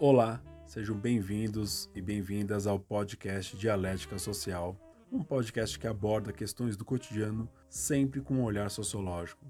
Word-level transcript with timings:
Olá, 0.00 0.40
sejam 0.64 0.94
bem-vindos 0.96 1.90
e 1.92 2.00
bem-vindas 2.00 2.68
ao 2.68 2.78
podcast 2.78 3.56
Dialética 3.56 4.16
Social, 4.16 4.76
um 5.10 5.24
podcast 5.24 5.76
que 5.76 5.88
aborda 5.88 6.32
questões 6.32 6.76
do 6.76 6.84
cotidiano 6.84 7.50
sempre 7.68 8.20
com 8.20 8.34
um 8.34 8.44
olhar 8.44 8.70
sociológico. 8.70 9.44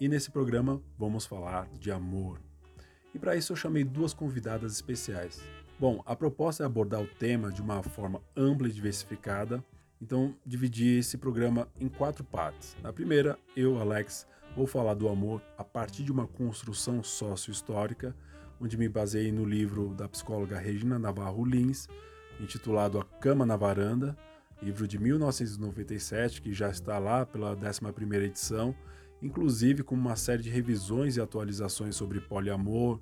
E 0.00 0.08
nesse 0.08 0.32
programa 0.32 0.82
vamos 0.98 1.26
falar 1.26 1.68
de 1.78 1.92
amor. 1.92 2.40
E 3.14 3.20
para 3.20 3.36
isso 3.36 3.52
eu 3.52 3.56
chamei 3.56 3.84
duas 3.84 4.12
convidadas 4.12 4.72
especiais. 4.72 5.40
Bom, 5.78 6.02
a 6.04 6.16
proposta 6.16 6.64
é 6.64 6.66
abordar 6.66 7.00
o 7.00 7.06
tema 7.06 7.52
de 7.52 7.62
uma 7.62 7.80
forma 7.80 8.20
ampla 8.36 8.66
e 8.66 8.72
diversificada, 8.72 9.62
então 10.02 10.34
dividi 10.44 10.98
esse 10.98 11.16
programa 11.16 11.68
em 11.78 11.86
quatro 11.88 12.24
partes. 12.24 12.76
Na 12.82 12.92
primeira, 12.92 13.38
eu, 13.54 13.78
Alex, 13.78 14.26
vou 14.56 14.66
falar 14.66 14.94
do 14.94 15.08
amor 15.08 15.40
a 15.56 15.62
partir 15.62 16.02
de 16.02 16.10
uma 16.10 16.26
construção 16.26 17.00
sócio-histórica, 17.00 18.12
onde 18.60 18.76
me 18.76 18.88
baseei 18.88 19.30
no 19.30 19.44
livro 19.44 19.94
da 19.94 20.08
psicóloga 20.08 20.58
Regina 20.58 20.98
Navarro 20.98 21.44
Lins, 21.44 21.88
intitulado 22.40 22.98
A 22.98 23.04
Cama 23.04 23.46
na 23.46 23.56
Varanda, 23.56 24.16
livro 24.62 24.86
de 24.86 24.98
1997, 24.98 26.42
que 26.42 26.52
já 26.52 26.68
está 26.68 26.98
lá 26.98 27.24
pela 27.24 27.56
11ª 27.56 28.22
edição, 28.22 28.74
inclusive 29.22 29.82
com 29.82 29.94
uma 29.94 30.16
série 30.16 30.42
de 30.42 30.50
revisões 30.50 31.16
e 31.16 31.20
atualizações 31.20 31.96
sobre 31.96 32.20
poliamor 32.20 33.00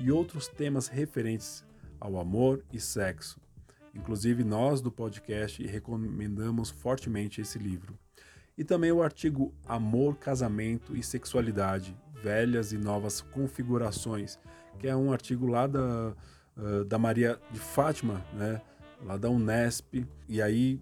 e 0.00 0.10
outros 0.10 0.48
temas 0.48 0.88
referentes 0.88 1.64
ao 2.00 2.18
amor 2.18 2.62
e 2.72 2.80
sexo. 2.80 3.40
Inclusive, 3.94 4.42
nós 4.42 4.80
do 4.80 4.90
podcast 4.90 5.64
recomendamos 5.66 6.68
fortemente 6.68 7.40
esse 7.40 7.58
livro. 7.58 7.96
E 8.58 8.64
também 8.64 8.90
o 8.90 9.02
artigo 9.02 9.54
Amor, 9.66 10.16
Casamento 10.16 10.96
e 10.96 11.02
Sexualidade: 11.02 11.96
Velhas 12.22 12.72
e 12.72 12.78
Novas 12.78 13.20
Configurações, 13.20 14.38
que 14.78 14.86
é 14.86 14.96
um 14.96 15.12
artigo 15.12 15.46
lá 15.46 15.66
da, 15.66 16.14
uh, 16.56 16.84
da 16.84 16.98
Maria 16.98 17.38
de 17.50 17.58
Fátima, 17.58 18.24
né, 18.32 18.60
lá 19.02 19.16
da 19.16 19.28
Unesp. 19.28 20.06
E 20.28 20.40
aí, 20.40 20.80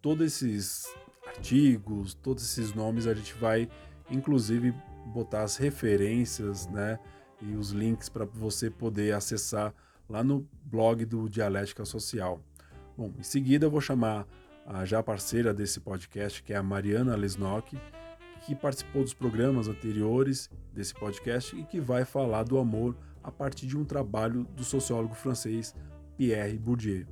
todos 0.00 0.26
esses 0.26 0.94
artigos, 1.26 2.14
todos 2.14 2.42
esses 2.44 2.74
nomes, 2.74 3.06
a 3.06 3.14
gente 3.14 3.34
vai 3.34 3.68
inclusive 4.10 4.74
botar 5.06 5.42
as 5.42 5.56
referências 5.56 6.66
né, 6.68 6.98
e 7.40 7.54
os 7.54 7.70
links 7.70 8.08
para 8.08 8.24
você 8.24 8.70
poder 8.70 9.14
acessar 9.14 9.74
lá 10.08 10.22
no 10.22 10.46
blog 10.64 11.04
do 11.04 11.28
Dialética 11.28 11.84
Social. 11.84 12.40
Bom, 12.96 13.12
em 13.18 13.22
seguida 13.22 13.66
eu 13.66 13.70
vou 13.70 13.80
chamar 13.80 14.26
a 14.66 14.84
já 14.84 15.02
parceira 15.02 15.52
desse 15.52 15.80
podcast, 15.80 16.42
que 16.42 16.52
é 16.52 16.56
a 16.56 16.62
Mariana 16.62 17.16
Lesnock, 17.16 17.76
que 18.44 18.54
participou 18.54 19.02
dos 19.02 19.14
programas 19.14 19.68
anteriores 19.68 20.50
desse 20.72 20.94
podcast 20.94 21.56
e 21.56 21.64
que 21.64 21.80
vai 21.80 22.04
falar 22.04 22.42
do 22.42 22.58
amor 22.58 22.96
a 23.22 23.30
partir 23.30 23.66
de 23.66 23.76
um 23.76 23.84
trabalho 23.84 24.44
do 24.56 24.64
sociólogo 24.64 25.14
francês 25.14 25.74
Pierre 26.16 26.58
Bourdieu. 26.58 27.06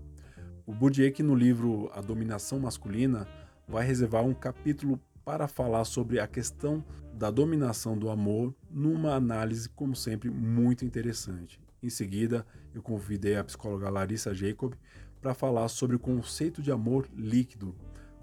O 0.67 0.73
Bourdieu 0.73 1.11
que 1.13 1.23
no 1.23 1.35
livro 1.35 1.91
A 1.95 2.01
Dominação 2.01 2.61
Masculina 2.61 3.27
vai 3.67 3.85
reservar 3.85 4.25
um 4.25 4.35
capítulo 4.35 5.01
para 5.25 5.47
falar 5.47 5.85
sobre 5.85 6.19
a 6.19 6.27
questão 6.27 6.85
da 7.13 7.31
dominação 7.31 7.97
do 7.97 8.09
amor 8.09 8.55
numa 8.71 9.15
análise, 9.15 9.69
como 9.69 9.95
sempre, 9.95 10.31
muito 10.31 10.85
interessante. 10.85 11.61
Em 11.83 11.91
seguida, 11.91 12.47
eu 12.75 12.83
convidei 12.83 13.37
a 13.37 13.45
psicóloga 13.45 13.91
Larissa 13.91 14.35
Jacob 14.35 14.75
para 15.21 15.35
falar 15.35 15.69
sobre 15.69 15.97
o 15.97 15.99
conceito 15.99 16.63
de 16.63 16.71
amor 16.71 17.09
líquido, 17.15 17.75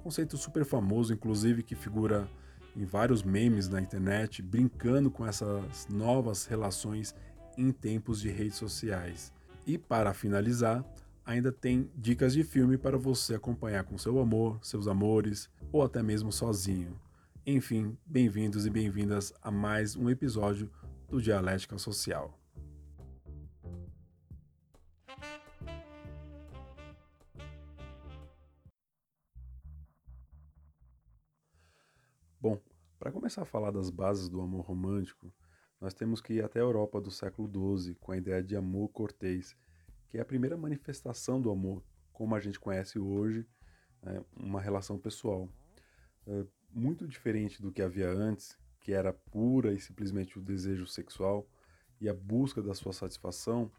conceito 0.03 0.37
super 0.37 0.65
famoso, 0.65 1.13
inclusive 1.13 1.63
que 1.63 1.75
figura 1.75 2.27
em 2.75 2.85
vários 2.85 3.23
memes 3.23 3.67
na 3.67 3.81
internet, 3.81 4.41
brincando 4.41 5.09
com 5.09 5.25
essas 5.25 5.87
novas 5.89 6.45
relações 6.45 7.15
em 7.57 7.71
tempos 7.71 8.21
de 8.21 8.29
redes 8.29 8.55
sociais. 8.55 9.33
E 9.65 9.77
para 9.77 10.13
finalizar, 10.13 10.85
ainda 11.25 11.51
tem 11.51 11.91
dicas 11.95 12.31
de 12.33 12.43
filme 12.43 12.77
para 12.77 12.97
você 12.97 13.35
acompanhar 13.35 13.83
com 13.83 13.97
seu 13.97 14.19
amor, 14.19 14.63
seus 14.63 14.87
amores 14.87 15.49
ou 15.71 15.81
até 15.81 16.03
mesmo 16.03 16.31
sozinho. 16.31 16.97
Enfim, 17.45 17.97
bem-vindos 18.05 18.65
e 18.65 18.69
bem-vindas 18.69 19.33
a 19.41 19.49
mais 19.49 19.95
um 19.95 20.09
episódio 20.09 20.69
do 21.09 21.21
Dialética 21.21 21.77
Social. 21.77 22.37
Bom, 32.39 32.61
para 32.99 33.11
começar 33.11 33.41
a 33.41 33.45
falar 33.45 33.71
das 33.71 33.89
bases 33.89 34.29
do 34.29 34.39
amor 34.41 34.63
romântico, 34.63 35.33
nós 35.79 35.93
temos 35.93 36.21
que 36.21 36.33
ir 36.33 36.43
até 36.43 36.59
a 36.59 36.63
Europa 36.63 36.99
do 36.99 37.11
século 37.11 37.47
XII 37.79 37.95
com 37.95 38.11
a 38.11 38.17
ideia 38.17 38.43
de 38.43 38.55
amor 38.55 38.89
cortês, 38.89 39.55
que 40.09 40.17
é 40.17 40.21
a 40.21 40.25
primeira 40.25 40.57
manifestação 40.57 41.41
do 41.41 41.51
amor, 41.51 41.83
como 42.11 42.35
a 42.35 42.39
gente 42.39 42.59
conhece 42.59 42.97
hoje, 42.97 43.45
né, 44.01 44.23
uma 44.35 44.61
relação 44.61 44.97
pessoal. 44.97 45.49
É 46.25 46.45
muito 46.71 47.07
diferente 47.07 47.61
do 47.61 47.71
que 47.71 47.81
havia 47.81 48.09
antes, 48.09 48.57
que 48.79 48.93
era 48.93 49.13
pura 49.13 49.73
e 49.73 49.79
simplesmente 49.79 50.37
o 50.37 50.41
desejo 50.41 50.87
sexual 50.87 51.47
e 51.99 52.07
a 52.07 52.13
busca 52.13 52.61
da 52.61 52.73
sua 52.73 52.93
satisfação, 52.93 53.71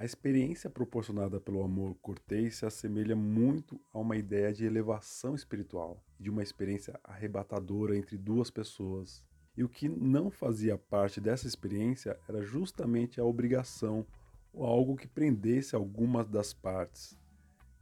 a 0.00 0.04
experiência 0.06 0.70
proporcionada 0.70 1.38
pelo 1.38 1.62
amor 1.62 1.94
cortês 1.96 2.56
se 2.56 2.64
assemelha 2.64 3.14
muito 3.14 3.78
a 3.92 3.98
uma 3.98 4.16
ideia 4.16 4.50
de 4.50 4.64
elevação 4.64 5.34
espiritual, 5.34 6.02
de 6.18 6.30
uma 6.30 6.42
experiência 6.42 6.98
arrebatadora 7.04 7.94
entre 7.94 8.16
duas 8.16 8.50
pessoas. 8.50 9.22
E 9.56 9.64
o 9.64 9.68
que 9.68 9.88
não 9.88 10.30
fazia 10.30 10.78
parte 10.78 11.20
dessa 11.20 11.46
experiência 11.46 12.18
era 12.28 12.42
justamente 12.42 13.20
a 13.20 13.24
obrigação 13.24 14.06
ou 14.52 14.64
algo 14.64 14.96
que 14.96 15.06
prendesse 15.06 15.74
algumas 15.74 16.28
das 16.28 16.52
partes. 16.52 17.16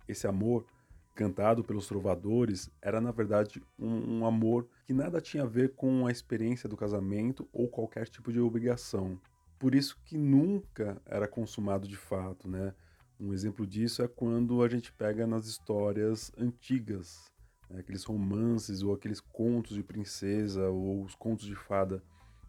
Esse 0.06 0.26
amor, 0.26 0.66
cantado 1.14 1.62
pelos 1.62 1.86
trovadores, 1.86 2.70
era 2.80 3.00
na 3.00 3.10
verdade 3.10 3.62
um, 3.78 4.18
um 4.18 4.26
amor 4.26 4.68
que 4.86 4.92
nada 4.92 5.20
tinha 5.20 5.42
a 5.42 5.46
ver 5.46 5.74
com 5.74 6.06
a 6.06 6.10
experiência 6.10 6.68
do 6.68 6.76
casamento 6.76 7.48
ou 7.52 7.68
qualquer 7.68 8.08
tipo 8.08 8.32
de 8.32 8.40
obrigação 8.40 9.18
por 9.58 9.74
isso 9.74 9.98
que 10.04 10.16
nunca 10.16 11.00
era 11.04 11.26
consumado 11.26 11.88
de 11.88 11.96
fato, 11.96 12.48
né? 12.48 12.72
Um 13.18 13.32
exemplo 13.32 13.66
disso 13.66 14.02
é 14.02 14.08
quando 14.08 14.62
a 14.62 14.68
gente 14.68 14.92
pega 14.92 15.26
nas 15.26 15.46
histórias 15.46 16.30
antigas, 16.38 17.32
né? 17.70 17.80
aqueles 17.80 18.04
romances 18.04 18.82
ou 18.82 18.94
aqueles 18.94 19.20
contos 19.20 19.74
de 19.74 19.82
princesa 19.82 20.68
ou 20.68 21.02
os 21.02 21.14
contos 21.14 21.46
de 21.46 21.54
fada 21.54 22.02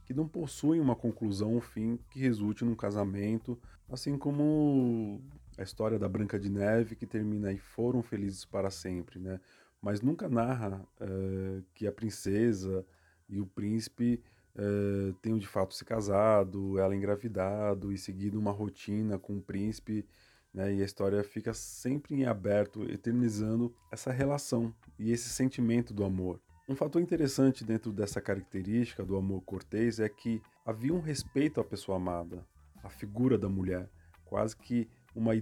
que 0.05 0.13
não 0.13 0.27
possuem 0.27 0.81
uma 0.81 0.95
conclusão, 0.95 1.55
um 1.55 1.61
fim 1.61 1.99
que 2.09 2.19
resulte 2.19 2.65
num 2.65 2.75
casamento, 2.75 3.59
assim 3.87 4.17
como 4.17 5.21
a 5.55 5.61
história 5.61 5.99
da 5.99 6.09
Branca 6.09 6.39
de 6.39 6.49
Neve 6.49 6.95
que 6.95 7.05
termina 7.05 7.51
e 7.51 7.59
foram 7.59 8.01
felizes 8.01 8.43
para 8.43 8.71
sempre, 8.71 9.19
né? 9.19 9.39
Mas 9.81 10.01
nunca 10.01 10.27
narra 10.27 10.83
uh, 10.99 11.63
que 11.73 11.85
a 11.85 11.91
princesa 11.91 12.85
e 13.29 13.39
o 13.39 13.45
príncipe 13.45 14.21
uh, 14.55 15.13
tenham 15.21 15.37
de 15.37 15.47
fato 15.47 15.75
se 15.75 15.85
casado, 15.85 16.79
ela 16.79 16.95
engravidado 16.95 17.91
e 17.91 17.97
seguido 17.97 18.39
uma 18.39 18.51
rotina 18.51 19.19
com 19.19 19.37
o 19.37 19.41
príncipe, 19.41 20.05
né? 20.53 20.73
E 20.73 20.81
a 20.81 20.85
história 20.85 21.23
fica 21.23 21.53
sempre 21.53 22.15
em 22.15 22.25
aberto, 22.25 22.83
eternizando 22.83 23.73
essa 23.91 24.11
relação 24.11 24.73
e 24.97 25.11
esse 25.11 25.29
sentimento 25.29 25.93
do 25.93 26.03
amor. 26.03 26.39
Um 26.67 26.75
fator 26.75 27.01
interessante 27.01 27.63
dentro 27.63 27.91
dessa 27.91 28.21
característica 28.21 29.03
do 29.03 29.17
amor 29.17 29.41
cortês 29.41 29.99
é 29.99 30.07
que 30.07 30.41
havia 30.65 30.93
um 30.93 31.01
respeito 31.01 31.59
à 31.59 31.63
pessoa 31.63 31.97
amada, 31.97 32.45
à 32.83 32.89
figura 32.89 33.37
da 33.37 33.49
mulher, 33.49 33.89
quase 34.23 34.55
que 34.55 34.87
uma 35.15 35.33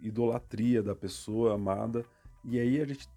idolatria 0.00 0.82
da 0.82 0.94
pessoa 0.94 1.54
amada. 1.54 2.04
E 2.44 2.60
aí 2.60 2.80
a 2.80 2.86
gente 2.86 3.08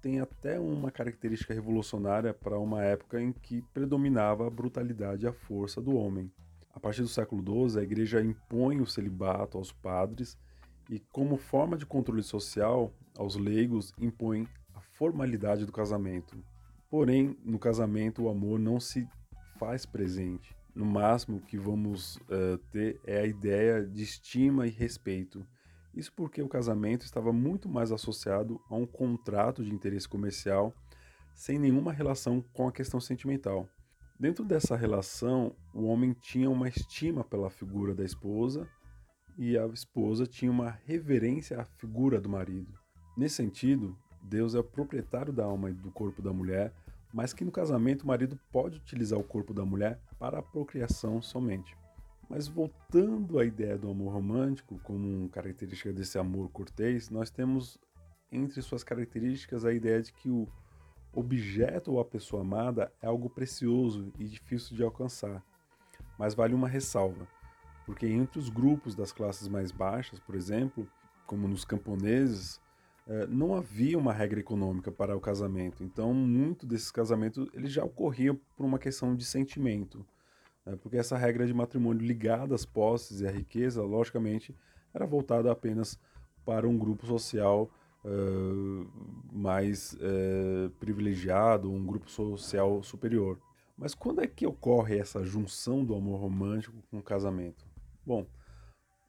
tem 0.00 0.20
até 0.20 0.58
uma 0.58 0.90
característica 0.90 1.52
revolucionária 1.52 2.32
para 2.32 2.58
uma 2.58 2.82
época 2.82 3.20
em 3.20 3.32
que 3.32 3.60
predominava 3.74 4.46
a 4.46 4.50
brutalidade 4.50 5.24
e 5.24 5.28
a 5.28 5.32
força 5.32 5.82
do 5.82 5.94
homem. 5.94 6.32
A 6.72 6.80
partir 6.80 7.02
do 7.02 7.08
século 7.08 7.42
XII, 7.68 7.80
a 7.80 7.82
igreja 7.82 8.22
impõe 8.22 8.80
o 8.80 8.86
celibato 8.86 9.58
aos 9.58 9.72
padres 9.72 10.38
e, 10.88 10.98
como 11.12 11.36
forma 11.36 11.76
de 11.76 11.86
controle 11.86 12.22
social, 12.22 12.92
aos 13.16 13.36
leigos 13.36 13.92
impõe 13.98 14.48
a 14.74 14.80
formalidade 14.80 15.64
do 15.66 15.72
casamento. 15.72 16.36
Porém, 16.90 17.36
no 17.44 17.58
casamento, 17.58 18.22
o 18.22 18.28
amor 18.28 18.58
não 18.58 18.80
se 18.80 19.06
faz 19.58 19.84
presente. 19.84 20.56
No 20.74 20.86
máximo 20.86 21.40
que 21.40 21.58
vamos 21.58 22.16
uh, 22.16 22.58
ter 22.70 23.00
é 23.04 23.20
a 23.20 23.26
ideia 23.26 23.84
de 23.84 24.02
estima 24.02 24.66
e 24.66 24.70
respeito 24.70 25.44
isso 25.98 26.12
porque 26.14 26.40
o 26.40 26.48
casamento 26.48 27.04
estava 27.04 27.32
muito 27.32 27.68
mais 27.68 27.90
associado 27.90 28.60
a 28.70 28.76
um 28.76 28.86
contrato 28.86 29.64
de 29.64 29.74
interesse 29.74 30.08
comercial, 30.08 30.72
sem 31.34 31.58
nenhuma 31.58 31.92
relação 31.92 32.40
com 32.52 32.68
a 32.68 32.72
questão 32.72 33.00
sentimental. 33.00 33.68
Dentro 34.16 34.44
dessa 34.44 34.76
relação, 34.76 35.56
o 35.74 35.86
homem 35.86 36.12
tinha 36.12 36.48
uma 36.48 36.68
estima 36.68 37.24
pela 37.24 37.50
figura 37.50 37.96
da 37.96 38.04
esposa 38.04 38.68
e 39.38 39.56
a 39.56 39.64
esposa 39.68 40.26
tinha 40.26 40.50
uma 40.50 40.70
reverência 40.84 41.60
à 41.60 41.64
figura 41.64 42.20
do 42.20 42.28
marido. 42.28 42.76
Nesse 43.16 43.36
sentido, 43.36 43.96
Deus 44.20 44.56
é 44.56 44.58
o 44.58 44.64
proprietário 44.64 45.32
da 45.32 45.44
alma 45.44 45.70
e 45.70 45.74
do 45.74 45.92
corpo 45.92 46.20
da 46.20 46.32
mulher, 46.32 46.74
mas 47.14 47.32
que 47.32 47.44
no 47.44 47.52
casamento 47.52 48.02
o 48.02 48.06
marido 48.08 48.38
pode 48.50 48.78
utilizar 48.78 49.18
o 49.18 49.24
corpo 49.24 49.54
da 49.54 49.64
mulher 49.64 50.00
para 50.18 50.40
a 50.40 50.42
procriação 50.42 51.22
somente. 51.22 51.76
Mas 52.28 52.48
voltando 52.48 53.38
à 53.38 53.44
ideia 53.44 53.78
do 53.78 53.88
amor 53.88 54.12
romântico, 54.12 54.78
como 54.80 55.28
característica 55.30 55.92
desse 55.92 56.18
amor 56.18 56.50
cortês, 56.50 57.08
nós 57.08 57.30
temos 57.30 57.78
entre 58.30 58.60
suas 58.60 58.82
características 58.82 59.64
a 59.64 59.72
ideia 59.72 60.02
de 60.02 60.12
que 60.12 60.28
o 60.28 60.46
objeto 61.12 61.92
ou 61.92 62.00
a 62.00 62.04
pessoa 62.04 62.42
amada 62.42 62.92
é 63.00 63.06
algo 63.06 63.30
precioso 63.30 64.12
e 64.18 64.24
difícil 64.24 64.76
de 64.76 64.82
alcançar. 64.82 65.42
Mas 66.18 66.34
vale 66.34 66.54
uma 66.54 66.68
ressalva, 66.68 67.26
porque 67.88 68.06
entre 68.06 68.38
os 68.38 68.50
grupos 68.50 68.94
das 68.94 69.12
classes 69.12 69.48
mais 69.48 69.72
baixas, 69.72 70.20
por 70.20 70.34
exemplo, 70.34 70.86
como 71.26 71.48
nos 71.48 71.64
camponeses, 71.64 72.60
eh, 73.06 73.26
não 73.26 73.54
havia 73.54 73.98
uma 73.98 74.12
regra 74.12 74.38
econômica 74.38 74.92
para 74.92 75.16
o 75.16 75.20
casamento. 75.20 75.82
Então, 75.82 76.12
muito 76.12 76.66
desses 76.66 76.90
casamentos 76.90 77.48
ele 77.54 77.66
já 77.66 77.82
ocorriam 77.82 78.38
por 78.54 78.66
uma 78.66 78.78
questão 78.78 79.16
de 79.16 79.24
sentimento, 79.24 80.04
né? 80.66 80.76
porque 80.82 80.98
essa 80.98 81.16
regra 81.16 81.46
de 81.46 81.54
matrimônio 81.54 82.06
ligada 82.06 82.54
às 82.54 82.66
posses 82.66 83.22
e 83.22 83.26
à 83.26 83.30
riqueza, 83.30 83.82
logicamente, 83.82 84.54
era 84.92 85.06
voltada 85.06 85.50
apenas 85.50 85.98
para 86.44 86.68
um 86.68 86.76
grupo 86.76 87.06
social 87.06 87.70
uh, 88.04 88.86
mais 89.32 89.94
uh, 89.94 90.68
privilegiado, 90.78 91.72
um 91.72 91.86
grupo 91.86 92.10
social 92.10 92.82
superior. 92.82 93.38
Mas 93.78 93.94
quando 93.94 94.20
é 94.20 94.26
que 94.26 94.46
ocorre 94.46 94.98
essa 94.98 95.24
junção 95.24 95.82
do 95.82 95.94
amor 95.94 96.20
romântico 96.20 96.76
com 96.90 96.98
o 96.98 97.02
casamento? 97.02 97.67
Bom, 98.08 98.26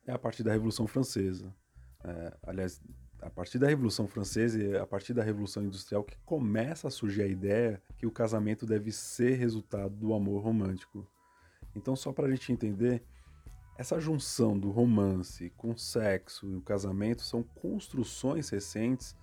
é 0.05 0.11
a 0.11 0.19
partir 0.19 0.43
da 0.43 0.51
Revolução 0.51 0.85
Francesa. 0.85 1.55
É, 2.03 2.37
aliás, 2.43 2.81
a 3.21 3.29
partir 3.29 3.57
da 3.57 3.65
Revolução 3.65 4.09
Francesa 4.09 4.61
e 4.61 4.77
a 4.77 4.85
partir 4.85 5.13
da 5.13 5.23
Revolução 5.23 5.63
Industrial 5.63 6.03
que 6.03 6.17
começa 6.25 6.89
a 6.89 6.91
surgir 6.91 7.21
a 7.21 7.25
ideia 7.25 7.81
que 7.97 8.05
o 8.05 8.11
casamento 8.11 8.65
deve 8.65 8.91
ser 8.91 9.35
resultado 9.35 9.95
do 9.95 10.13
amor 10.13 10.43
romântico. 10.43 11.07
Então, 11.73 11.95
só 11.95 12.11
para 12.11 12.27
a 12.27 12.29
gente 12.29 12.51
entender, 12.51 13.01
essa 13.77 14.01
junção 14.01 14.59
do 14.59 14.69
romance 14.69 15.49
com 15.55 15.71
o 15.71 15.77
sexo 15.77 16.45
e 16.49 16.57
o 16.57 16.61
casamento 16.61 17.21
são 17.21 17.41
construções 17.41 18.49
recentes 18.49 19.15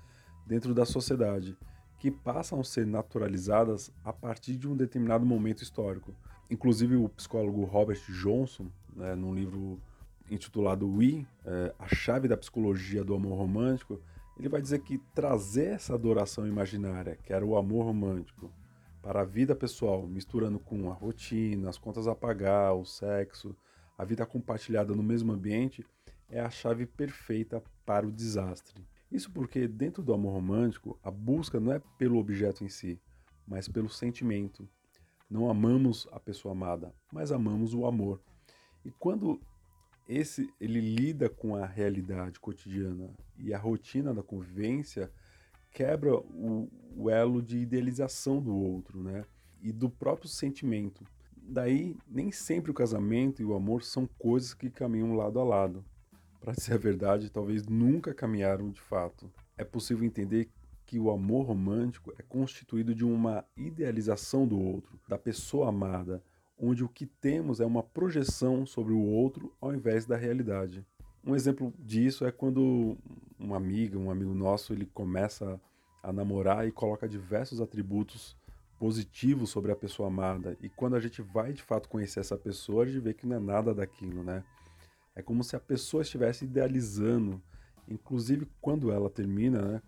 dentro 0.47 0.73
da 0.73 0.87
sociedade 0.87 1.55
que 1.99 2.11
passam 2.11 2.61
a 2.61 2.65
ser 2.65 2.87
naturalizadas 2.87 3.93
a 4.03 4.11
partir 4.11 4.57
de 4.57 4.67
um 4.67 4.75
determinado 4.75 5.27
momento 5.27 5.63
histórico. 5.63 6.15
Inclusive, 6.49 6.97
o 6.97 7.11
psicólogo 7.11 7.65
Robert 7.65 8.01
Johnson, 8.11 8.71
né, 8.97 9.15
num 9.15 9.35
livro 9.35 9.81
intitulado 10.31 10.89
We, 10.89 11.27
é, 11.45 11.75
A 11.79 11.87
Chave 11.87 12.27
da 12.27 12.37
Psicologia 12.37 13.05
do 13.05 13.15
Amor 13.15 13.37
Romântico, 13.37 14.01
ele 14.39 14.49
vai 14.49 14.61
dizer 14.61 14.81
que 14.81 14.99
trazer 15.15 15.67
essa 15.67 15.95
adoração 15.95 16.47
imaginária, 16.47 17.17
que 17.23 17.33
era 17.33 17.45
o 17.45 17.57
amor 17.57 17.85
romântico, 17.85 18.53
para 19.01 19.21
a 19.21 19.25
vida 19.25 19.55
pessoal, 19.55 20.07
misturando 20.07 20.59
com 20.59 20.91
a 20.91 20.95
rotina, 20.95 21.69
as 21.69 21.79
contas 21.79 22.07
a 22.09 22.15
pagar, 22.15 22.75
o 22.75 22.85
sexo, 22.85 23.57
a 23.97 24.05
vida 24.05 24.27
compartilhada 24.27 24.95
no 24.95 25.03
mesmo 25.03 25.33
ambiente, 25.33 25.87
é 26.29 26.41
a 26.41 26.51
chave 26.51 26.87
perfeita 26.87 27.63
para 27.85 28.07
o 28.07 28.11
desastre. 28.11 28.85
Isso 29.11 29.31
porque, 29.31 29.69
dentro 29.69 30.03
do 30.03 30.13
amor 30.13 30.33
romântico, 30.33 30.99
a 31.03 31.11
busca 31.11 31.61
não 31.61 31.73
é 31.73 31.81
pelo 31.97 32.19
objeto 32.19 32.65
em 32.65 32.69
si, 32.69 33.01
mas 33.47 33.69
pelo 33.69 33.89
sentimento. 33.89 34.69
Não 35.31 35.49
amamos 35.49 36.09
a 36.11 36.19
pessoa 36.19 36.53
amada, 36.53 36.93
mas 37.13 37.31
amamos 37.31 37.73
o 37.75 37.87
amor. 37.87 38.21
E 38.87 38.93
quando 39.01 39.41
esse 40.09 40.49
ele 40.61 40.81
lida 40.81 41.29
com 41.29 41.57
a 41.57 41.67
realidade 41.67 42.39
cotidiana 42.39 43.11
e 43.37 43.53
a 43.53 43.59
rotina 43.59 44.15
da 44.15 44.23
convivência, 44.23 45.11
quebra 45.73 46.17
o, 46.17 46.71
o 46.97 47.11
elo 47.11 47.43
de 47.43 47.59
idealização 47.59 48.41
do 48.41 48.55
outro, 48.55 49.03
né? 49.03 49.25
E 49.61 49.73
do 49.73 49.91
próprio 49.91 50.29
sentimento. 50.29 51.05
Daí, 51.37 51.97
nem 52.09 52.31
sempre 52.31 52.71
o 52.71 52.75
casamento 52.75 53.43
e 53.43 53.45
o 53.45 53.55
amor 53.55 53.83
são 53.83 54.07
coisas 54.19 54.55
que 54.55 54.71
caminham 54.71 55.17
lado 55.17 55.41
a 55.41 55.45
lado. 55.45 55.85
Para 56.41 56.53
dizer 56.53 56.75
a 56.75 56.79
verdade, 56.79 57.29
talvez 57.29 57.67
nunca 57.67 58.15
caminharam 58.15 58.71
de 58.71 58.81
fato. 58.81 59.29
É 59.59 59.65
possível 59.65 60.05
entender 60.05 60.49
que 60.85 61.01
o 61.01 61.11
amor 61.11 61.47
romântico 61.47 62.13
é 62.17 62.23
constituído 62.23 62.95
de 62.95 63.05
uma 63.05 63.45
idealização 63.57 64.47
do 64.47 64.57
outro, 64.57 64.97
da 65.09 65.19
pessoa 65.19 65.71
amada, 65.71 66.23
onde 66.59 66.83
o 66.83 66.89
que 66.89 67.07
temos 67.07 67.61
é 67.61 67.67
uma 67.67 67.83
projeção 67.83 68.65
sobre 68.65 68.93
o 68.93 69.01
outro 69.01 69.53
ao 69.61 69.75
invés 69.75 70.07
da 70.07 70.17
realidade. 70.17 70.85
Um 71.25 71.35
exemplo 71.35 71.73
disso 71.79 72.25
é 72.25 72.33
quando 72.33 72.97
uma 73.39 73.57
amiga, 73.57 73.99
um 73.99 74.11
amigo 74.11 74.33
nosso, 74.33 74.73
ele 74.73 74.87
começa 74.87 75.61
a 76.03 76.13
namorar 76.13 76.67
e 76.67 76.73
coloca 76.73 77.09
diversos 77.09 77.61
atributos 77.61 78.37
positivos 78.79 79.51
sobre 79.51 79.73
a 79.73 79.77
pessoa 79.77 80.09
amada. 80.09 80.57
E 80.61 80.69
quando 80.69 80.95
a 80.95 81.01
gente 81.01 81.21
vai 81.21 81.53
de 81.53 81.63
fato 81.63 81.89
conhecer 81.89 82.21
essa 82.21 82.37
pessoa, 82.37 82.85
a 82.85 82.87
gente 82.87 83.01
vê 83.01 83.13
que 83.13 83.27
não 83.27 83.37
é 83.37 83.41
nada 83.41 83.75
daquilo, 83.75 84.23
né? 84.23 84.45
É 85.15 85.23
como 85.23 85.43
se 85.43 85.57
a 85.57 85.61
pessoa 85.61 86.03
estivesse 86.03 86.45
idealizando. 86.45 87.43
Inclusive, 87.89 88.47
quando 88.61 88.93
ela 88.93 89.11
termina, 89.11 89.63
né? 89.63 89.83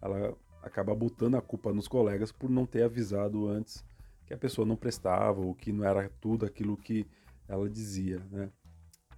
Ela 0.00 0.36
acaba 0.62 0.94
botando 0.94 1.34
a 1.34 1.42
culpa 1.42 1.72
nos 1.72 1.88
colegas 1.88 2.30
por 2.30 2.48
não 2.48 2.66
ter 2.66 2.82
avisado 2.82 3.48
antes 3.48 3.84
que 4.26 4.34
a 4.34 4.38
pessoa 4.38 4.66
não 4.66 4.76
prestava 4.76 5.40
ou 5.40 5.54
que 5.54 5.72
não 5.72 5.84
era 5.84 6.08
tudo 6.20 6.46
aquilo 6.46 6.76
que 6.76 7.06
ela 7.48 7.68
dizia, 7.68 8.20
né? 8.30 8.50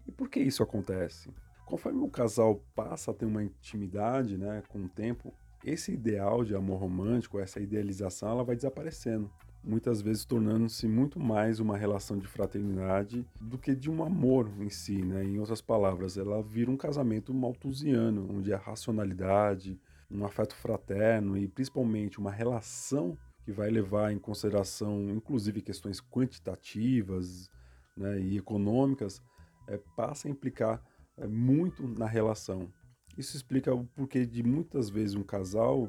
E 0.06 0.12
por 0.12 0.28
que 0.28 0.40
isso 0.40 0.62
acontece? 0.62 1.30
Conforme 1.64 2.00
o 2.00 2.08
casal 2.08 2.62
passa 2.74 3.10
a 3.10 3.14
ter 3.14 3.24
uma 3.24 3.42
intimidade, 3.42 4.38
né, 4.38 4.62
com 4.68 4.84
o 4.84 4.88
tempo, 4.88 5.34
esse 5.64 5.92
ideal 5.92 6.44
de 6.44 6.54
amor 6.54 6.78
romântico, 6.78 7.40
essa 7.40 7.60
idealização, 7.60 8.30
ela 8.30 8.44
vai 8.44 8.54
desaparecendo, 8.54 9.28
muitas 9.64 10.00
vezes 10.00 10.24
tornando-se 10.24 10.86
muito 10.86 11.18
mais 11.18 11.58
uma 11.58 11.76
relação 11.76 12.16
de 12.16 12.26
fraternidade 12.28 13.26
do 13.40 13.58
que 13.58 13.74
de 13.74 13.90
um 13.90 14.04
amor 14.04 14.48
em 14.60 14.70
si, 14.70 15.02
né? 15.02 15.24
Em 15.24 15.40
outras 15.40 15.60
palavras, 15.60 16.16
ela 16.16 16.40
vira 16.40 16.70
um 16.70 16.76
casamento 16.76 17.34
malthusiano, 17.34 18.28
onde 18.30 18.52
a 18.52 18.58
racionalidade, 18.58 19.76
um 20.08 20.24
afeto 20.24 20.54
fraterno 20.54 21.36
e 21.36 21.48
principalmente 21.48 22.20
uma 22.20 22.30
relação 22.30 23.18
que 23.46 23.52
vai 23.52 23.70
levar 23.70 24.12
em 24.12 24.18
consideração, 24.18 25.08
inclusive, 25.08 25.62
questões 25.62 26.00
quantitativas 26.00 27.48
né, 27.96 28.18
e 28.18 28.36
econômicas, 28.36 29.22
é, 29.68 29.78
passa 29.96 30.26
a 30.26 30.30
implicar 30.32 30.82
é, 31.16 31.28
muito 31.28 31.86
na 31.86 32.06
relação. 32.06 32.68
Isso 33.16 33.36
explica 33.36 33.72
o 33.72 33.84
porquê 33.84 34.26
de 34.26 34.42
muitas 34.42 34.90
vezes 34.90 35.14
um 35.14 35.22
casal 35.22 35.88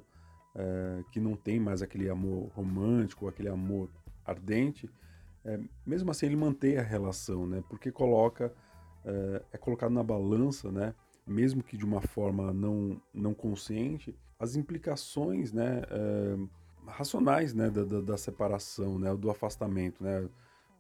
é, 0.54 1.04
que 1.12 1.20
não 1.20 1.36
tem 1.36 1.60
mais 1.60 1.82
aquele 1.82 2.08
amor 2.08 2.52
romântico, 2.54 3.28
aquele 3.28 3.50
amor 3.50 3.90
ardente, 4.24 4.88
é, 5.44 5.60
mesmo 5.84 6.12
assim 6.12 6.28
ele 6.28 6.36
mantém 6.36 6.78
a 6.78 6.84
relação, 6.84 7.48
né? 7.48 7.64
Porque 7.68 7.92
coloca 7.92 8.54
é, 9.04 9.44
é 9.54 9.58
colocado 9.58 9.92
na 9.92 10.04
balança, 10.04 10.72
né? 10.72 10.94
Mesmo 11.26 11.64
que 11.64 11.76
de 11.76 11.84
uma 11.84 12.02
forma 12.02 12.54
não 12.54 13.02
não 13.12 13.34
consciente, 13.34 14.16
as 14.38 14.56
implicações, 14.56 15.52
né? 15.52 15.82
É, 15.90 16.38
racionais 16.88 17.54
né, 17.54 17.70
da, 17.70 17.84
da, 17.84 18.02
da, 18.02 18.18
separação, 18.18 18.98
né, 18.98 19.14
do 19.16 19.30
afastamento. 19.30 20.04
Né? 20.04 20.28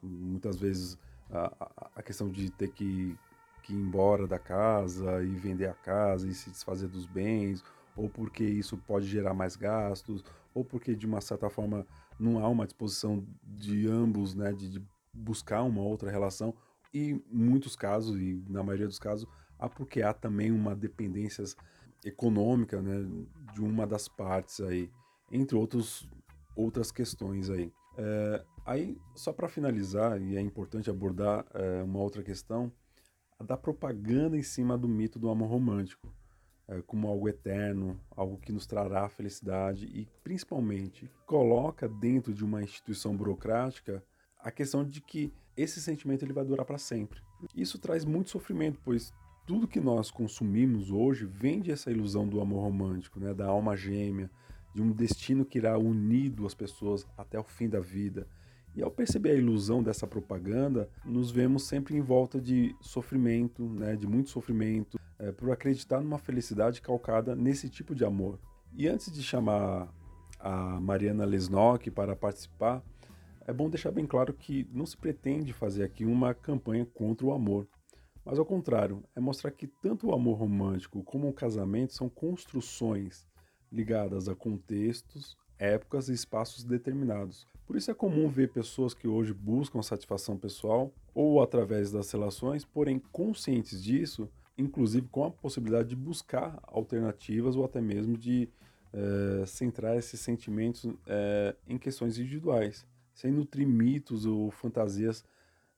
Muitas 0.01 0.59
vezes 0.59 0.97
a, 1.29 1.89
a 1.95 2.03
questão 2.03 2.29
de 2.29 2.49
ter 2.49 2.69
que, 2.69 3.17
que 3.63 3.73
ir 3.73 3.77
embora 3.77 4.27
da 4.27 4.39
casa 4.39 5.23
e 5.23 5.35
vender 5.35 5.67
a 5.67 5.73
casa 5.73 6.27
e 6.27 6.33
se 6.33 6.49
desfazer 6.49 6.87
dos 6.87 7.05
bens, 7.05 7.63
ou 7.95 8.09
porque 8.09 8.43
isso 8.43 8.77
pode 8.77 9.07
gerar 9.07 9.33
mais 9.33 9.55
gastos, 9.55 10.23
ou 10.53 10.63
porque 10.63 10.95
de 10.95 11.05
uma 11.05 11.21
certa 11.21 11.49
forma 11.49 11.85
não 12.19 12.43
há 12.43 12.47
uma 12.47 12.65
disposição 12.65 13.23
de 13.43 13.87
ambos 13.87 14.33
né, 14.33 14.53
de, 14.53 14.69
de 14.69 14.83
buscar 15.13 15.63
uma 15.63 15.81
outra 15.81 16.09
relação. 16.09 16.53
E 16.93 17.11
em 17.11 17.23
muitos 17.31 17.75
casos, 17.75 18.19
e 18.19 18.41
na 18.49 18.63
maioria 18.63 18.87
dos 18.87 18.99
casos, 18.99 19.27
há 19.59 19.67
porque 19.67 20.01
há 20.01 20.13
também 20.13 20.51
uma 20.51 20.75
dependência 20.75 21.43
econômica 22.05 22.81
né, 22.81 23.05
de 23.53 23.61
uma 23.61 23.85
das 23.85 24.07
partes 24.07 24.61
aí 24.61 24.89
entre 25.31 25.55
outros, 25.55 26.09
outras 26.55 26.91
questões 26.91 27.49
aí. 27.49 27.71
É, 27.97 28.45
aí, 28.65 28.97
só 29.15 29.33
para 29.33 29.47
finalizar, 29.47 30.21
e 30.21 30.37
é 30.37 30.41
importante 30.41 30.89
abordar 30.89 31.45
é, 31.53 31.83
uma 31.83 31.99
outra 31.99 32.23
questão, 32.23 32.71
a 33.39 33.43
da 33.43 33.57
propaganda 33.57 34.37
em 34.37 34.43
cima 34.43 34.77
do 34.77 34.87
mito 34.87 35.19
do 35.19 35.29
amor 35.29 35.49
romântico, 35.49 36.13
é, 36.67 36.81
como 36.81 37.07
algo 37.07 37.29
eterno, 37.29 37.99
algo 38.11 38.37
que 38.37 38.51
nos 38.51 38.65
trará 38.65 39.07
felicidade 39.09 39.85
e, 39.85 40.07
principalmente, 40.23 41.09
coloca 41.25 41.87
dentro 41.87 42.33
de 42.33 42.43
uma 42.43 42.61
instituição 42.61 43.15
burocrática 43.15 44.03
a 44.39 44.51
questão 44.51 44.83
de 44.83 45.01
que 45.01 45.33
esse 45.55 45.81
sentimento 45.81 46.23
ele 46.23 46.33
vai 46.33 46.45
durar 46.45 46.65
para 46.65 46.77
sempre. 46.77 47.21
Isso 47.55 47.79
traz 47.79 48.05
muito 48.05 48.29
sofrimento, 48.29 48.79
pois 48.83 49.13
tudo 49.45 49.67
que 49.67 49.79
nós 49.79 50.11
consumimos 50.11 50.91
hoje 50.91 51.25
vende 51.25 51.71
essa 51.71 51.89
ilusão 51.89 52.27
do 52.27 52.41
amor 52.41 52.61
romântico, 52.61 53.19
né, 53.19 53.33
da 53.33 53.45
alma 53.45 53.75
gêmea, 53.75 54.29
de 54.77 54.83
um 54.83 54.91
destino 54.91 55.43
que 55.43 55.57
irá 55.57 55.75
unir 55.75 56.29
duas 56.29 56.53
pessoas 56.53 57.03
até 57.17 57.39
o 57.39 57.43
fim 57.43 57.67
da 57.67 57.79
vida. 57.79 58.27
E 58.75 58.83
ao 58.83 58.91
perceber 58.91 59.31
a 59.31 59.33
ilusão 59.33 59.81
dessa 59.81 60.05
propaganda, 60.05 60.87
nos 61.03 61.31
vemos 61.31 61.63
sempre 61.63 61.97
em 61.97 61.99
volta 61.99 62.39
de 62.39 62.75
sofrimento, 62.79 63.63
né, 63.67 63.95
de 63.95 64.05
muito 64.05 64.29
sofrimento, 64.29 64.99
é, 65.17 65.31
por 65.31 65.49
acreditar 65.49 65.99
numa 65.99 66.19
felicidade 66.19 66.79
calcada 66.79 67.35
nesse 67.35 67.69
tipo 67.69 67.95
de 67.95 68.05
amor. 68.05 68.39
E 68.71 68.87
antes 68.87 69.11
de 69.11 69.23
chamar 69.23 69.91
a 70.39 70.79
Mariana 70.79 71.25
Lesnock 71.25 71.89
para 71.89 72.15
participar, 72.15 72.83
é 73.47 73.51
bom 73.51 73.71
deixar 73.71 73.89
bem 73.89 74.05
claro 74.05 74.31
que 74.31 74.69
não 74.71 74.85
se 74.85 74.95
pretende 74.95 75.53
fazer 75.53 75.85
aqui 75.85 76.05
uma 76.05 76.35
campanha 76.35 76.85
contra 76.85 77.25
o 77.25 77.33
amor, 77.33 77.67
mas 78.23 78.37
ao 78.37 78.45
contrário, 78.45 79.03
é 79.15 79.19
mostrar 79.19 79.49
que 79.49 79.65
tanto 79.65 80.05
o 80.05 80.13
amor 80.13 80.37
romântico 80.37 81.01
como 81.01 81.27
o 81.27 81.33
casamento 81.33 81.93
são 81.93 82.07
construções 82.07 83.25
ligadas 83.71 84.27
a 84.29 84.35
contextos, 84.35 85.37
épocas 85.57 86.09
e 86.09 86.13
espaços 86.13 86.63
determinados. 86.63 87.47
Por 87.65 87.75
isso 87.75 87.91
é 87.91 87.93
comum 87.93 88.29
ver 88.29 88.51
pessoas 88.51 88.93
que 88.93 89.07
hoje 89.07 89.33
buscam 89.33 89.81
satisfação 89.81 90.37
pessoal 90.37 90.91
ou 91.13 91.41
através 91.41 91.91
das 91.91 92.11
relações, 92.11 92.63
porém 92.63 93.01
conscientes 93.11 93.83
disso, 93.83 94.29
inclusive 94.57 95.07
com 95.09 95.25
a 95.25 95.31
possibilidade 95.31 95.89
de 95.89 95.95
buscar 95.95 96.59
alternativas 96.63 97.55
ou 97.55 97.65
até 97.65 97.81
mesmo 97.81 98.17
de 98.17 98.47
é, 98.93 99.45
centrar 99.45 99.97
esses 99.97 100.19
sentimentos 100.19 100.85
é, 101.05 101.55
em 101.67 101.77
questões 101.77 102.17
individuais 102.17 102.85
sem 103.17 103.31
nutrir 103.31 103.67
mitos 103.67 104.27
ou 104.27 104.51
fantasias 104.51 105.25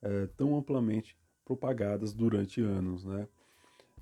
é, 0.01 0.27
tão 0.35 0.57
amplamente 0.57 1.17
propagadas 1.45 2.13
durante 2.13 2.61
anos. 2.61 3.05
Né? 3.05 3.29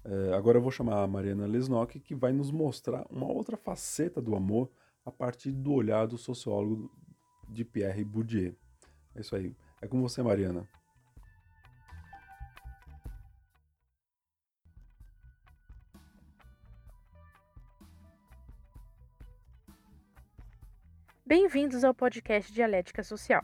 É, 0.09 0.33
agora 0.33 0.57
eu 0.57 0.61
vou 0.61 0.71
chamar 0.71 1.03
a 1.03 1.07
Mariana 1.07 1.45
Lesnock, 1.45 1.99
que 1.99 2.15
vai 2.15 2.31
nos 2.31 2.49
mostrar 2.49 3.05
uma 3.09 3.27
outra 3.27 3.57
faceta 3.57 4.21
do 4.21 4.37
amor 4.37 4.71
a 5.03 5.11
partir 5.11 5.51
do 5.51 5.73
olhar 5.73 6.07
do 6.07 6.17
sociólogo 6.17 6.89
de 7.49 7.65
Pierre 7.65 8.05
Bourdieu. 8.05 8.55
É 9.13 9.19
isso 9.19 9.35
aí. 9.35 9.53
É 9.81 9.87
com 9.87 10.01
você, 10.01 10.23
Mariana. 10.23 10.65
Bem-vindos 21.25 21.83
ao 21.83 21.93
podcast 21.93 22.53
Dialética 22.53 23.03
Social. 23.03 23.43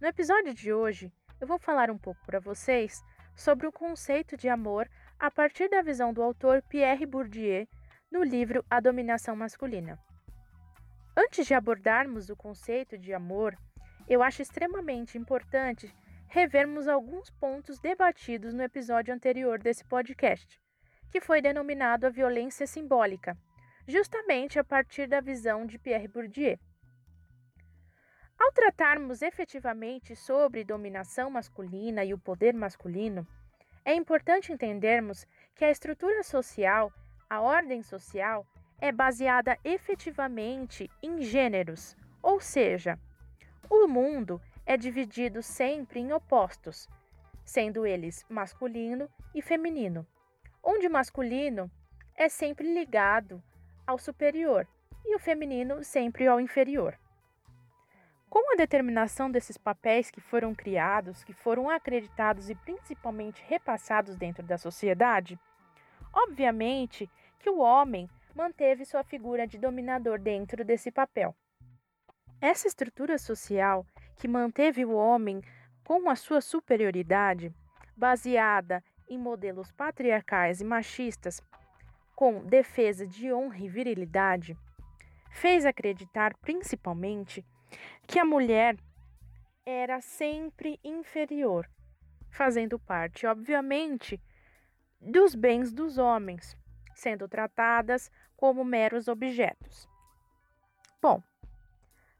No 0.00 0.08
episódio 0.08 0.52
de 0.52 0.72
hoje, 0.72 1.12
eu 1.40 1.46
vou 1.46 1.60
falar 1.60 1.88
um 1.88 1.98
pouco 1.98 2.20
para 2.26 2.40
vocês 2.40 3.00
sobre 3.36 3.68
o 3.68 3.72
conceito 3.72 4.36
de 4.36 4.48
amor 4.48 4.88
a 5.22 5.30
partir 5.30 5.68
da 5.68 5.80
visão 5.82 6.12
do 6.12 6.20
autor 6.20 6.60
Pierre 6.62 7.06
Bourdieu 7.06 7.68
no 8.10 8.24
livro 8.24 8.64
A 8.68 8.80
Dominação 8.80 9.36
Masculina. 9.36 9.96
Antes 11.16 11.46
de 11.46 11.54
abordarmos 11.54 12.28
o 12.28 12.34
conceito 12.34 12.98
de 12.98 13.14
amor, 13.14 13.56
eu 14.08 14.20
acho 14.20 14.42
extremamente 14.42 15.16
importante 15.16 15.94
revermos 16.26 16.88
alguns 16.88 17.30
pontos 17.30 17.78
debatidos 17.78 18.52
no 18.52 18.64
episódio 18.64 19.14
anterior 19.14 19.60
desse 19.60 19.84
podcast, 19.84 20.60
que 21.08 21.20
foi 21.20 21.40
denominado 21.40 22.04
a 22.04 22.10
violência 22.10 22.66
simbólica, 22.66 23.38
justamente 23.86 24.58
a 24.58 24.64
partir 24.64 25.06
da 25.06 25.20
visão 25.20 25.64
de 25.64 25.78
Pierre 25.78 26.08
Bourdieu. 26.08 26.58
Ao 28.36 28.50
tratarmos 28.50 29.22
efetivamente 29.22 30.16
sobre 30.16 30.64
dominação 30.64 31.30
masculina 31.30 32.04
e 32.04 32.12
o 32.12 32.18
poder 32.18 32.54
masculino, 32.54 33.24
é 33.84 33.94
importante 33.94 34.52
entendermos 34.52 35.26
que 35.54 35.64
a 35.64 35.70
estrutura 35.70 36.22
social, 36.22 36.92
a 37.28 37.40
ordem 37.40 37.82
social, 37.82 38.46
é 38.80 38.90
baseada 38.90 39.58
efetivamente 39.64 40.90
em 41.02 41.22
gêneros, 41.22 41.96
ou 42.22 42.40
seja, 42.40 42.98
o 43.70 43.86
mundo 43.86 44.40
é 44.66 44.76
dividido 44.76 45.42
sempre 45.42 46.00
em 46.00 46.12
opostos, 46.12 46.88
sendo 47.44 47.86
eles 47.86 48.24
masculino 48.28 49.08
e 49.34 49.42
feminino, 49.42 50.06
onde 50.62 50.88
masculino 50.88 51.70
é 52.16 52.28
sempre 52.28 52.72
ligado 52.72 53.42
ao 53.86 53.98
superior 53.98 54.66
e 55.04 55.14
o 55.14 55.18
feminino 55.18 55.82
sempre 55.82 56.26
ao 56.26 56.40
inferior. 56.40 56.98
Com 58.32 58.50
a 58.50 58.56
determinação 58.56 59.30
desses 59.30 59.58
papéis 59.58 60.10
que 60.10 60.18
foram 60.18 60.54
criados, 60.54 61.22
que 61.22 61.34
foram 61.34 61.68
acreditados 61.68 62.48
e 62.48 62.54
principalmente 62.54 63.44
repassados 63.46 64.16
dentro 64.16 64.42
da 64.42 64.56
sociedade, 64.56 65.38
obviamente 66.10 67.10
que 67.38 67.50
o 67.50 67.58
homem 67.58 68.08
manteve 68.34 68.86
sua 68.86 69.04
figura 69.04 69.46
de 69.46 69.58
dominador 69.58 70.18
dentro 70.18 70.64
desse 70.64 70.90
papel. 70.90 71.36
Essa 72.40 72.66
estrutura 72.66 73.18
social 73.18 73.86
que 74.16 74.26
manteve 74.26 74.82
o 74.82 74.94
homem 74.94 75.42
com 75.84 76.08
a 76.08 76.16
sua 76.16 76.40
superioridade, 76.40 77.54
baseada 77.94 78.82
em 79.10 79.18
modelos 79.18 79.70
patriarcais 79.72 80.62
e 80.62 80.64
machistas, 80.64 81.42
com 82.16 82.42
defesa 82.46 83.06
de 83.06 83.30
honra 83.30 83.58
e 83.58 83.68
virilidade, 83.68 84.56
fez 85.30 85.66
acreditar 85.66 86.34
principalmente 86.38 87.44
que 88.06 88.18
a 88.18 88.24
mulher 88.24 88.76
era 89.64 90.00
sempre 90.00 90.78
inferior, 90.82 91.68
fazendo 92.30 92.78
parte, 92.78 93.26
obviamente, 93.26 94.20
dos 95.00 95.34
bens 95.34 95.72
dos 95.72 95.98
homens, 95.98 96.56
sendo 96.94 97.28
tratadas 97.28 98.10
como 98.36 98.64
meros 98.64 99.08
objetos. 99.08 99.88
Bom, 101.00 101.22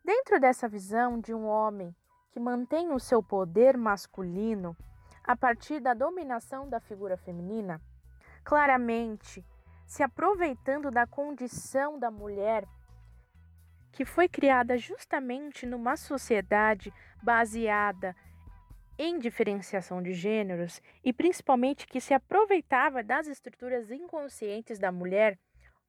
dentro 0.05 0.41
dessa 0.41 0.69
visão 0.69 1.21
de 1.21 1.35
um 1.35 1.47
homem 1.47 1.95
que 2.31 2.41
mantém 2.41 2.93
o 2.93 2.99
seu 2.99 3.23
poder 3.23 3.77
masculino 3.77 4.77
a 5.23 5.37
partir 5.37 5.81
da 5.81 5.95
dominação 5.95 6.69
da 6.69 6.81
figura 6.81 7.17
feminina, 7.17 7.81
claramente 8.43 9.45
se 9.87 10.03
aproveitando 10.03 10.91
da 10.91 11.07
condição 11.07 11.99
da 11.99 12.11
mulher 12.11 12.67
que 13.93 14.05
foi 14.05 14.29
criada 14.29 14.77
justamente 14.79 15.67
numa 15.67 15.97
sociedade 15.97 16.93
baseada 17.23 18.17
em 18.99 19.19
diferenciação 19.19 20.03
de 20.03 20.13
gêneros 20.13 20.81
e 21.05 21.13
principalmente 21.13 21.87
que 21.87 22.01
se 22.01 22.15
aproveitava 22.15 23.03
das 23.03 23.27
estruturas 23.27 23.91
inconscientes 23.91 24.79
da 24.79 24.91
mulher, 24.91 25.39